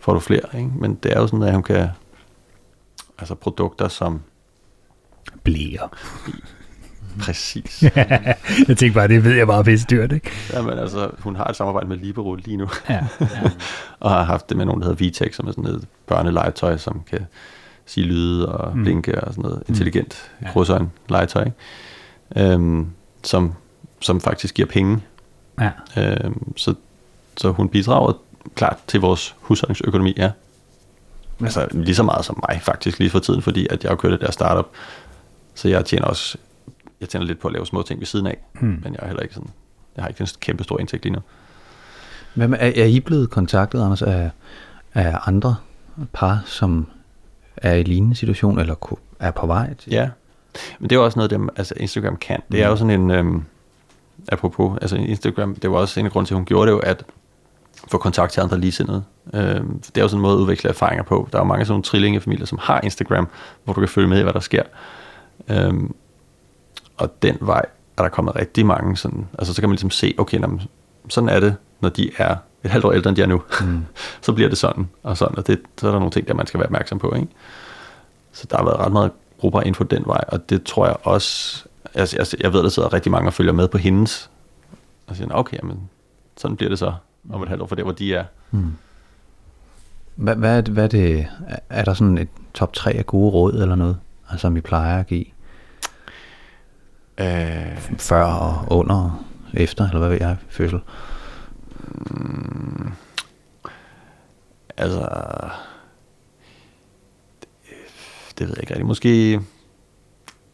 [0.00, 0.42] får du flere.
[0.54, 0.70] Ikke?
[0.80, 1.88] Men det er jo sådan, at hun kan...
[3.18, 4.20] Altså produkter som...
[5.44, 5.88] Blære.
[7.20, 7.82] Præcis.
[8.68, 10.30] jeg tænker bare, det ved jeg bare pisse dyrt, ikke?
[10.52, 12.68] Jamen altså, hun har et samarbejde med Libero lige nu.
[12.88, 13.50] ja, ja.
[14.00, 17.02] og har haft det med nogen, der hedder Vitex, som er sådan et børnelegetøj, som
[17.10, 17.26] kan
[17.86, 18.82] sige lyde og mm.
[18.82, 20.46] blinke og sådan noget intelligent mm.
[20.52, 22.52] krydsøjne legetøj, ikke?
[22.52, 22.86] Øhm,
[23.24, 23.54] som,
[24.00, 25.00] som faktisk giver penge.
[25.60, 25.70] Ja.
[25.96, 26.74] Øhm, så,
[27.36, 28.12] så hun bidrager
[28.54, 30.30] klart til vores husholdningsøkonomi, ja.
[31.40, 34.12] Altså lige så meget som mig faktisk lige for tiden, fordi at jeg har kørt
[34.12, 34.66] det der startup,
[35.54, 36.38] så jeg tjener også
[37.00, 38.80] jeg tjener lidt på at lave små ting ved siden af, hmm.
[38.84, 39.50] men jeg er heller ikke sådan,
[39.96, 41.20] jeg har ikke en kæmpe stor indtægt lige nu.
[42.34, 44.30] Men er, er I blevet kontaktet, Anders, af,
[44.94, 45.56] af andre
[46.12, 46.86] par, som
[47.56, 49.92] er i lignende situation, eller er på vej til?
[49.92, 50.08] Ja,
[50.78, 52.42] men det er også noget, dem, altså Instagram kan.
[52.52, 53.44] Det er jo sådan en, øhm,
[54.32, 57.04] apropos, altså Instagram, det var også en grund til, at hun gjorde det jo, at
[57.90, 59.04] få kontakt til andre ligesindede.
[59.34, 61.28] Øhm, det er jo sådan en måde at udvikle erfaringer på.
[61.32, 63.28] Der er jo mange sådan nogle trillingefamilier, som har Instagram,
[63.64, 64.62] hvor du kan følge med i, hvad der sker.
[65.48, 65.94] Øhm,
[66.96, 67.64] og den vej
[67.96, 70.60] er der kommet rigtig mange sådan, altså så kan man ligesom se, okay, når,
[71.08, 73.42] sådan er det, når de er et halvt år ældre, end de er nu.
[73.60, 73.84] Mm.
[74.22, 76.46] så bliver det sådan, og sådan, og det, så er der nogle ting, der man
[76.46, 77.28] skal være opmærksom på, ikke?
[78.32, 79.10] Så der har været ret meget
[79.40, 81.64] grupper inden for den vej, og det tror jeg også,
[81.94, 84.30] altså, jeg, jeg ved, der sidder rigtig mange og følger med på hendes,
[85.06, 85.90] og siger, okay, men
[86.36, 86.92] sådan bliver det så
[87.30, 88.24] om et halvt år for det, hvor de er.
[88.50, 88.72] Mm.
[90.14, 91.26] Hvad, hvad, hvad er det,
[91.68, 93.98] er der sådan et top 3 af gode råd eller noget,
[94.30, 95.24] altså, som I plejer at give?
[97.18, 100.80] Øh, Før og under og efter, eller hvad ved jeg, fødsel?
[102.10, 102.92] Mm,
[104.76, 105.00] altså,
[107.40, 107.48] det,
[108.38, 108.86] det ved jeg ikke rigtig.
[108.86, 109.40] Måske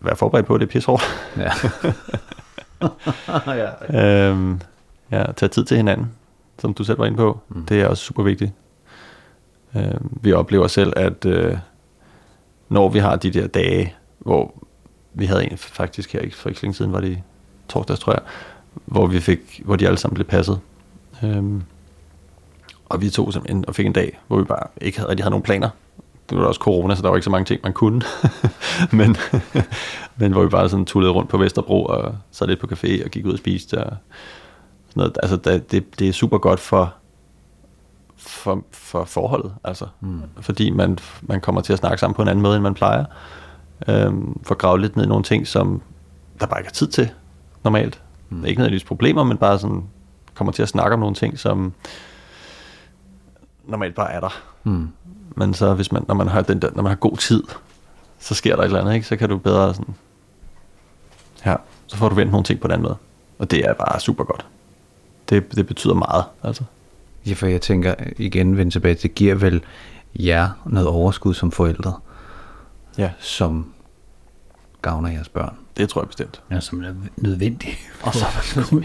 [0.01, 1.03] være forberedt på, at det er pishårdt.
[1.37, 1.51] Ja.
[3.93, 4.29] ja.
[4.29, 4.61] øhm,
[5.11, 6.13] ja, tage tid til hinanden,
[6.59, 7.41] som du selv var inde på.
[7.49, 7.67] Mm.
[7.67, 8.53] Det er også super vigtigt.
[9.77, 11.59] Øhm, vi oplever selv, at øh,
[12.69, 14.55] når vi har de der dage, hvor
[15.15, 17.23] vi havde en faktisk her for ikke så længe siden, var det
[17.69, 18.23] torsdags, tror jeg,
[18.85, 20.61] hvor, vi fik, hvor de alle sammen blev passet.
[21.25, 21.63] Øhm,
[22.85, 25.31] og vi tog simpelthen og fik en dag, hvor vi bare ikke havde, rigtig havde
[25.31, 25.69] nogen planer.
[26.31, 28.03] Det var også corona, så der var ikke så mange ting, man kunne.
[28.99, 29.17] men,
[30.17, 33.11] men hvor vi bare sådan tullede rundt på Vesterbro og sad lidt på café og
[33.11, 33.85] gik ud og spiste.
[33.85, 33.97] Og
[34.97, 35.19] noget.
[35.23, 36.95] Altså, det, det er super godt for,
[38.17, 39.55] for, for forholdet.
[39.65, 39.87] Altså.
[40.01, 40.23] Mm.
[40.41, 43.05] Fordi man, man kommer til at snakke sammen på en anden måde, end man plejer
[43.89, 45.83] øhm, for at grave lidt ned i nogle ting, som
[46.41, 47.11] der bare ikke er tid til
[47.65, 48.03] normalt.
[48.29, 48.45] Mm.
[48.45, 49.85] Ikke nødvendigvis problemer, men bare sådan
[50.35, 51.73] kommer til at snakke om nogle ting, som
[53.65, 54.43] normalt bare er der.
[54.65, 54.89] Mm.
[55.37, 57.43] Men så hvis man, når man har den der, når man har god tid,
[58.19, 59.07] så sker der et eller andet, ikke?
[59.07, 59.95] Så kan du bedre sådan,
[61.47, 62.97] ja, så får du vendt nogle ting på den måde.
[63.39, 64.47] Og det er bare super godt.
[65.29, 66.65] Det, det betyder meget, altså.
[67.27, 69.63] Ja, for jeg tænker igen, vende tilbage, det giver vel
[70.15, 71.95] jer noget overskud som forældre,
[72.99, 73.11] ja.
[73.19, 73.73] som
[74.83, 75.57] gavner jeres børn.
[75.77, 76.43] Det tror jeg bestemt.
[76.51, 77.77] Ja, som er nødvendigt.
[78.03, 78.25] Og så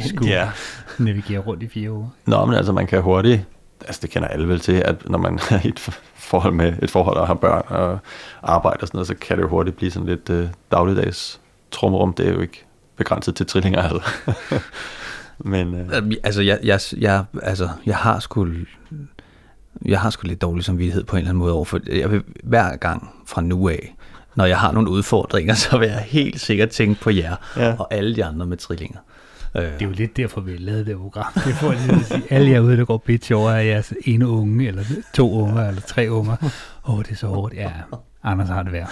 [0.07, 0.49] skulle ja.
[0.97, 2.07] navigere rundt i fire uger.
[2.25, 3.45] Nå, men altså man kan hurtigt,
[3.81, 5.79] altså det kender alle vel til, at når man er i et
[6.15, 7.99] forhold med et forhold og har børn og
[8.43, 11.39] arbejde og sådan noget, så kan det jo hurtigt blive sådan lidt uh, dagligdags
[11.71, 12.13] trumrum.
[12.13, 12.65] Det er jo ikke
[12.95, 13.81] begrænset til trillinger.
[13.81, 14.09] Altså.
[15.39, 15.97] Men, uh...
[16.23, 18.47] Altså, jeg, jeg, jeg, altså, jeg har sgu
[19.85, 21.79] jeg har sgu lidt dårlig samvittighed på en eller anden måde overfor.
[21.87, 23.95] Jeg vil hver gang fra nu af,
[24.35, 27.75] når jeg har nogle udfordringer, så vil jeg helt sikkert tænke på jer ja.
[27.79, 28.99] og alle de andre med trillinger.
[29.55, 29.63] Øh.
[29.63, 31.33] Det er jo lidt derfor, vi har lavet det program.
[31.33, 34.27] Det får lige at sige, alle jer ude, der går bitch over af jeres ene
[34.27, 34.83] unge, eller
[35.13, 36.35] to unger, eller tre unger.
[36.87, 37.53] Åh, oh, det er så hårdt.
[37.53, 37.71] Ja,
[38.23, 38.91] Anders har det værd.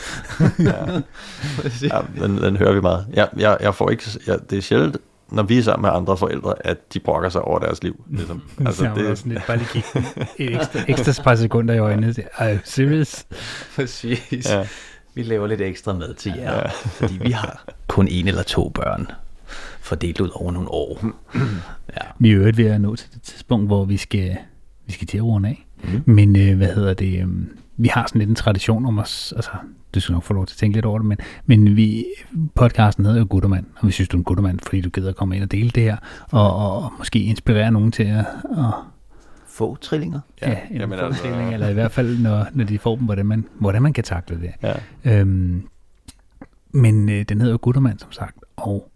[0.59, 1.01] ja.
[1.95, 3.05] ja den, den hører vi meget.
[3.13, 4.97] Jeg, jeg, jeg får ikke, jeg, det er sjældent,
[5.31, 8.03] når vi er sammen med andre forældre, at de brokker sig over deres liv.
[8.09, 8.41] Ligesom.
[8.65, 9.89] Altså, det er sådan lidt, bare lige kigge
[10.37, 12.15] et ekstra, ekstra par sekunder i øjnene.
[12.35, 13.25] Are you serious?
[13.75, 14.49] Præcis.
[14.49, 14.67] Ja.
[15.15, 16.67] Vi laver lidt ekstra mad til jer, ja.
[16.69, 19.07] fordi vi har kun en eller to børn
[19.79, 21.05] fordelt ud over nogle år.
[21.97, 22.01] ja.
[22.19, 24.37] Vi er jo ved at nå til det tidspunkt, hvor vi skal,
[24.85, 25.67] vi skal til at runde af.
[25.83, 26.03] Mm.
[26.05, 27.19] Men øh, hvad hedder det?
[27.21, 27.27] Øh,
[27.77, 29.51] vi har sådan lidt en tradition om os, altså
[29.95, 32.05] du skal nok få lov til at tænke lidt over det, men, men vi,
[32.55, 35.15] podcasten hedder jo Guttermand, og vi synes, du er en Guttermand, fordi du gider at
[35.15, 35.97] komme ind og dele det her,
[36.31, 38.25] og, og, og måske inspirere nogen til at,
[38.57, 38.73] at
[39.47, 40.19] få trillinger.
[40.41, 43.05] Ja, ja en jamen altså- forestilling, eller i hvert fald, når, når de får dem,
[43.05, 44.51] hvordan man, hvordan man kan takle det.
[44.63, 44.73] Ja.
[45.05, 45.67] Øhm,
[46.71, 48.91] men øh, den hedder jo Guttermand, som sagt, og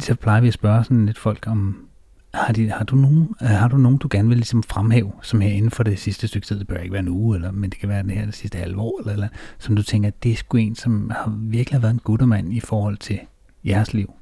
[0.00, 1.86] så plejer vi at spørge sådan lidt folk om,
[2.34, 5.40] har, de, har, du nogen, øh, har du nogen, du gerne vil ligesom fremhæve, som
[5.40, 7.70] her inden for det sidste stykke tid, det bør ikke være en uge, eller, men
[7.70, 9.28] det kan være det her det sidste halve år, eller, eller
[9.58, 12.60] som du tænker, det er sgu en, som har virkelig har været en guttermand i
[12.60, 13.20] forhold til
[13.64, 14.12] jeres liv.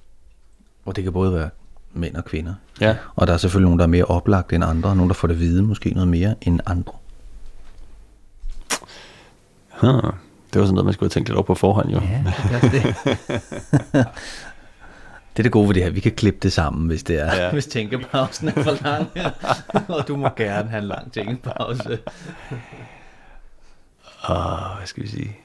[0.84, 1.50] Og det kan både være
[1.92, 2.54] mænd og kvinder.
[2.80, 2.96] Ja.
[3.16, 5.28] Og der er selvfølgelig nogen, der er mere oplagt end andre, og nogen, der får
[5.28, 6.92] det at vide måske noget mere end andre.
[9.80, 10.12] Huh.
[10.52, 12.00] Det var sådan noget, man skulle have tænkt lidt over på forhånd, jo.
[12.00, 12.94] Ja, det er
[13.92, 14.06] det.
[15.38, 17.34] Det er det gode ved det her, vi kan klippe det sammen, hvis det er,
[17.36, 17.50] Ja.
[17.52, 19.08] hvis tænkepausen er for lang.
[19.98, 21.98] og du må gerne have en lang tænkepause.
[24.28, 25.36] Ah, hvad skal vi sige?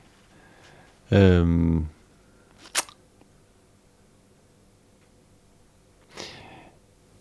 [1.11, 1.85] Øhm.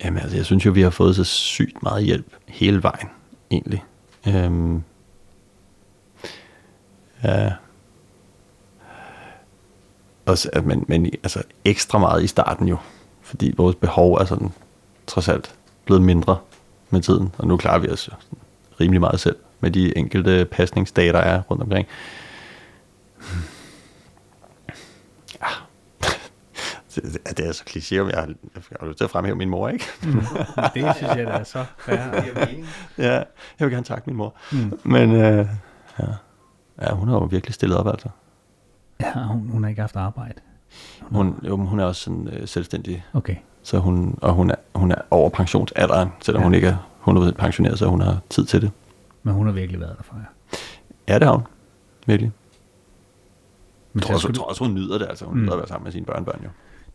[0.03, 3.07] Jamen altså, jeg synes jo, vi har fået så sygt meget hjælp hele vejen,
[3.51, 3.83] egentlig.
[4.27, 4.83] Øhm.
[7.23, 7.51] Ja.
[10.25, 12.77] Også, at man, men altså ekstra meget i starten jo,
[13.21, 14.51] fordi vores behov er sådan
[15.07, 15.55] trods alt
[15.85, 16.37] blevet mindre
[16.89, 18.09] med tiden, og nu klarer vi os
[18.79, 21.87] rimelig meget selv med de enkelte pasningsdage, der er rundt omkring.
[25.41, 25.47] Ja.
[26.95, 29.35] Det, det- det er så kliché, om jeg har, jeg har lyst til at fremhæve
[29.37, 29.85] min mor, ikke?
[30.73, 31.97] det synes jeg, der er så fair.
[32.97, 33.25] ja, jeg
[33.59, 34.33] vil gerne takke min mor.
[34.51, 34.79] Mm.
[34.83, 35.47] Men øh,
[35.99, 36.05] ja.
[36.81, 38.09] ja, hun har jo virkelig stillet op, altså.
[39.01, 40.33] Ja, hun, hun har ikke haft arbejde.
[41.01, 43.35] Hun, jo, men hun er også sådan øh, selvstændig, Okay.
[43.63, 46.43] så hun, og hun er, hun er over pensionsalderen, selvom Ja.
[46.43, 46.45] ja.
[46.45, 48.71] hun ikke er 100% pensioneret, så hun har tid til det.
[49.23, 50.57] Men hun har virkelig været der for jer.
[51.07, 51.43] Ja, det har hun.
[52.07, 52.31] Virkelig.
[53.93, 55.07] Men Jeg tror, så også, tror også, hun nyder det.
[55.09, 55.41] Altså, hun Mm.
[55.43, 56.49] nyder at være sammen med sine børnebørn, jo.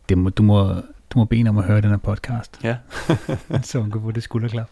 [0.09, 0.73] det må, du, må,
[1.09, 2.77] du må bede om at høre den her podcast, Ja.
[3.63, 4.69] så hun kan få det skulderklap.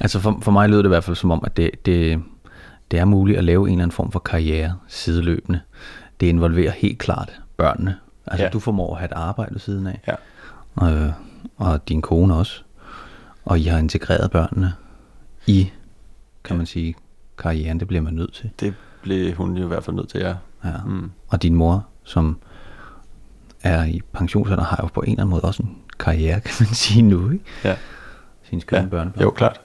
[0.00, 2.22] Altså for, for mig lyder det i hvert fald som om, at det, det,
[2.90, 5.60] det er muligt at lave en eller anden form for karriere sideløbende.
[6.20, 7.96] Det involverer helt klart børnene.
[8.26, 8.50] Altså Ja.
[8.50, 10.00] du formår at have et arbejde ved siden af.
[10.82, 10.90] Ja.
[11.06, 11.12] Øh,
[11.56, 12.62] og din kone også.
[13.44, 14.72] Og I har integreret børnene
[15.46, 15.70] i,
[16.44, 16.58] kan Ja.
[16.58, 16.94] man sige,
[17.38, 17.80] karrieren.
[17.80, 18.50] Det bliver man nødt til.
[18.60, 20.34] Det blev hun jo i hvert fald nødt til, ja.
[20.64, 20.76] Ja.
[20.86, 21.10] Mm.
[21.28, 22.38] Og din mor, som
[23.62, 26.66] er i pensionsalder, har jo på en eller anden måde også en karriere, kan man
[26.74, 27.44] sige nu, ikke?
[27.64, 27.76] Ja.
[28.42, 28.88] Sine skønne ja.
[28.88, 29.22] børnebørn.
[29.22, 29.60] Jo, klart.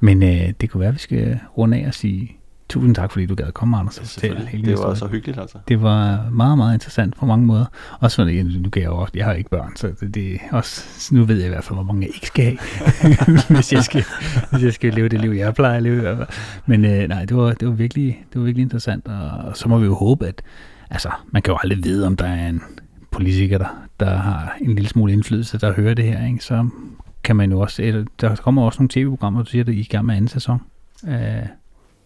[0.00, 2.37] Men øh, det kunne være, at vi skal runde af og sige
[2.68, 3.96] tusind tak, fordi du gad at komme, Anders.
[3.96, 4.66] hele Selvfølgelig.
[4.66, 5.58] Det var så hyggeligt, altså.
[5.68, 7.64] Det var meget, meget interessant på mange måder.
[8.00, 10.84] Også fordi, nu kan jeg jo også, jeg har ikke børn, så det, det også,
[11.14, 12.58] nu ved jeg i hvert fald, hvor mange jeg ikke skal
[13.00, 13.14] have,
[13.54, 14.04] hvis, jeg skal,
[14.50, 16.28] hvis jeg skal leve det liv, jeg plejer at leve i hvert fald.
[16.66, 19.68] Men øh, nej, det var, det var virkelig, det var virkelig interessant, og, og så
[19.68, 20.42] må vi jo håbe, at,
[20.90, 22.62] altså, man kan jo aldrig vide, om der er en
[23.10, 26.44] politiker, der, der har en lille smule indflydelse, der hører det her, ikke?
[26.44, 26.68] så
[27.24, 29.80] kan man jo også, eller, der kommer også nogle tv-programmer, du siger, at I er
[29.80, 30.60] i gang med anden sæson.
[31.08, 31.46] Øh,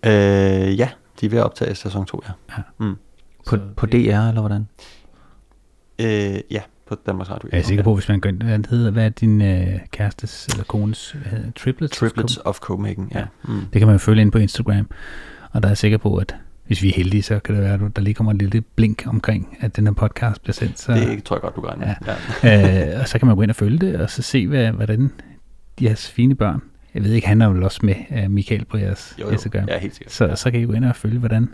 [0.07, 0.89] Øh, ja,
[1.21, 2.63] de er ved at optage sæson 2, ja.
[2.79, 2.95] Mm.
[3.47, 4.69] På, Så på DR, eller hvordan?
[5.99, 7.49] Øh, ja, på Danmarks Radio.
[7.53, 10.47] Jeg er sikker på, hvis man går ind, hvad hedder, hvad er din øh, kærestes
[10.47, 11.99] eller kones, hvad hedder triplets?
[11.99, 13.19] Triplets of Copenhagen, ja.
[13.19, 13.25] Ja.
[13.45, 13.61] Mm.
[13.73, 14.91] Det kan man jo følge ind på Instagram,
[15.53, 16.37] og der er jeg sikker på, at
[16.67, 19.05] hvis vi er heldige, så kan det være, at der lige kommer et lille blink
[19.07, 20.81] omkring, at den her podcast bliver sendt.
[20.81, 22.15] Så, Det tror jeg godt, du regne med.
[22.43, 22.93] Ja.
[22.95, 25.11] øh, og så kan man gå ind og følge det, og så se, hvad, hvordan
[25.83, 26.63] jeres fine børn,
[26.95, 29.31] jeg ved ikke, han er vel også med, øh, Michael, på jeres Jo, jo.
[29.31, 29.65] Instagram.
[29.69, 30.13] Ja, helt sikkert.
[30.13, 30.37] Så, ja.
[30.37, 31.49] så kan I gå ind og følge, hvordan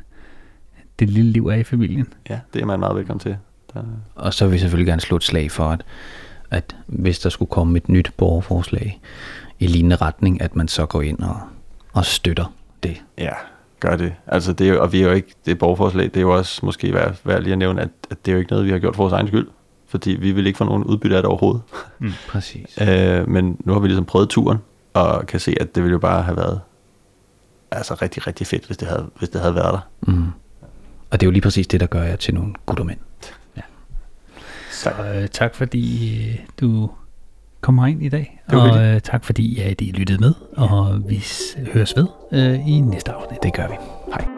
[0.98, 2.06] det lille liv er i familien.
[2.30, 3.36] ja, det er man meget velkommen til.
[3.74, 3.82] Der,
[4.14, 5.84] Og så vil jeg selvfølgelig gerne slå et slag for, at,
[6.50, 9.00] at hvis der skulle komme et nyt borgerforslag
[9.58, 11.36] i lignende retning, at man så går ind og,
[11.92, 13.02] og støtter det.
[13.18, 13.32] ja,
[13.80, 14.14] gør det.
[14.26, 16.94] Altså, det er og vi er jo ikke, det borgerforslag, det er jo også måske
[16.94, 18.96] værd, værd lige at nævne, at, at det er jo ikke noget, vi har gjort
[18.96, 19.46] for vores egen skyld.
[19.86, 21.62] Fordi vi vil ikke få nogen udbytte af det overhovedet.
[22.28, 22.78] Præcis.
[22.88, 24.58] Øh, men nu har vi ligesom prøvet turen,
[25.02, 26.60] og kan se, at det ville jo bare have været
[27.70, 30.12] altså rigtig, rigtig fedt, hvis det havde, hvis det havde været der.
[30.12, 30.26] Mm.
[31.10, 32.98] Og det er jo lige præcis det, der gør jer til nogle guttermænd.
[34.72, 36.90] Så øh, tak fordi øh, du
[37.60, 41.24] kom herind i dag, og øh, tak fordi at I lyttede med, og vi
[41.72, 43.42] høres ved øh, i næste afsnit.
[43.42, 43.74] Det gør vi.
[44.12, 44.37] Hej.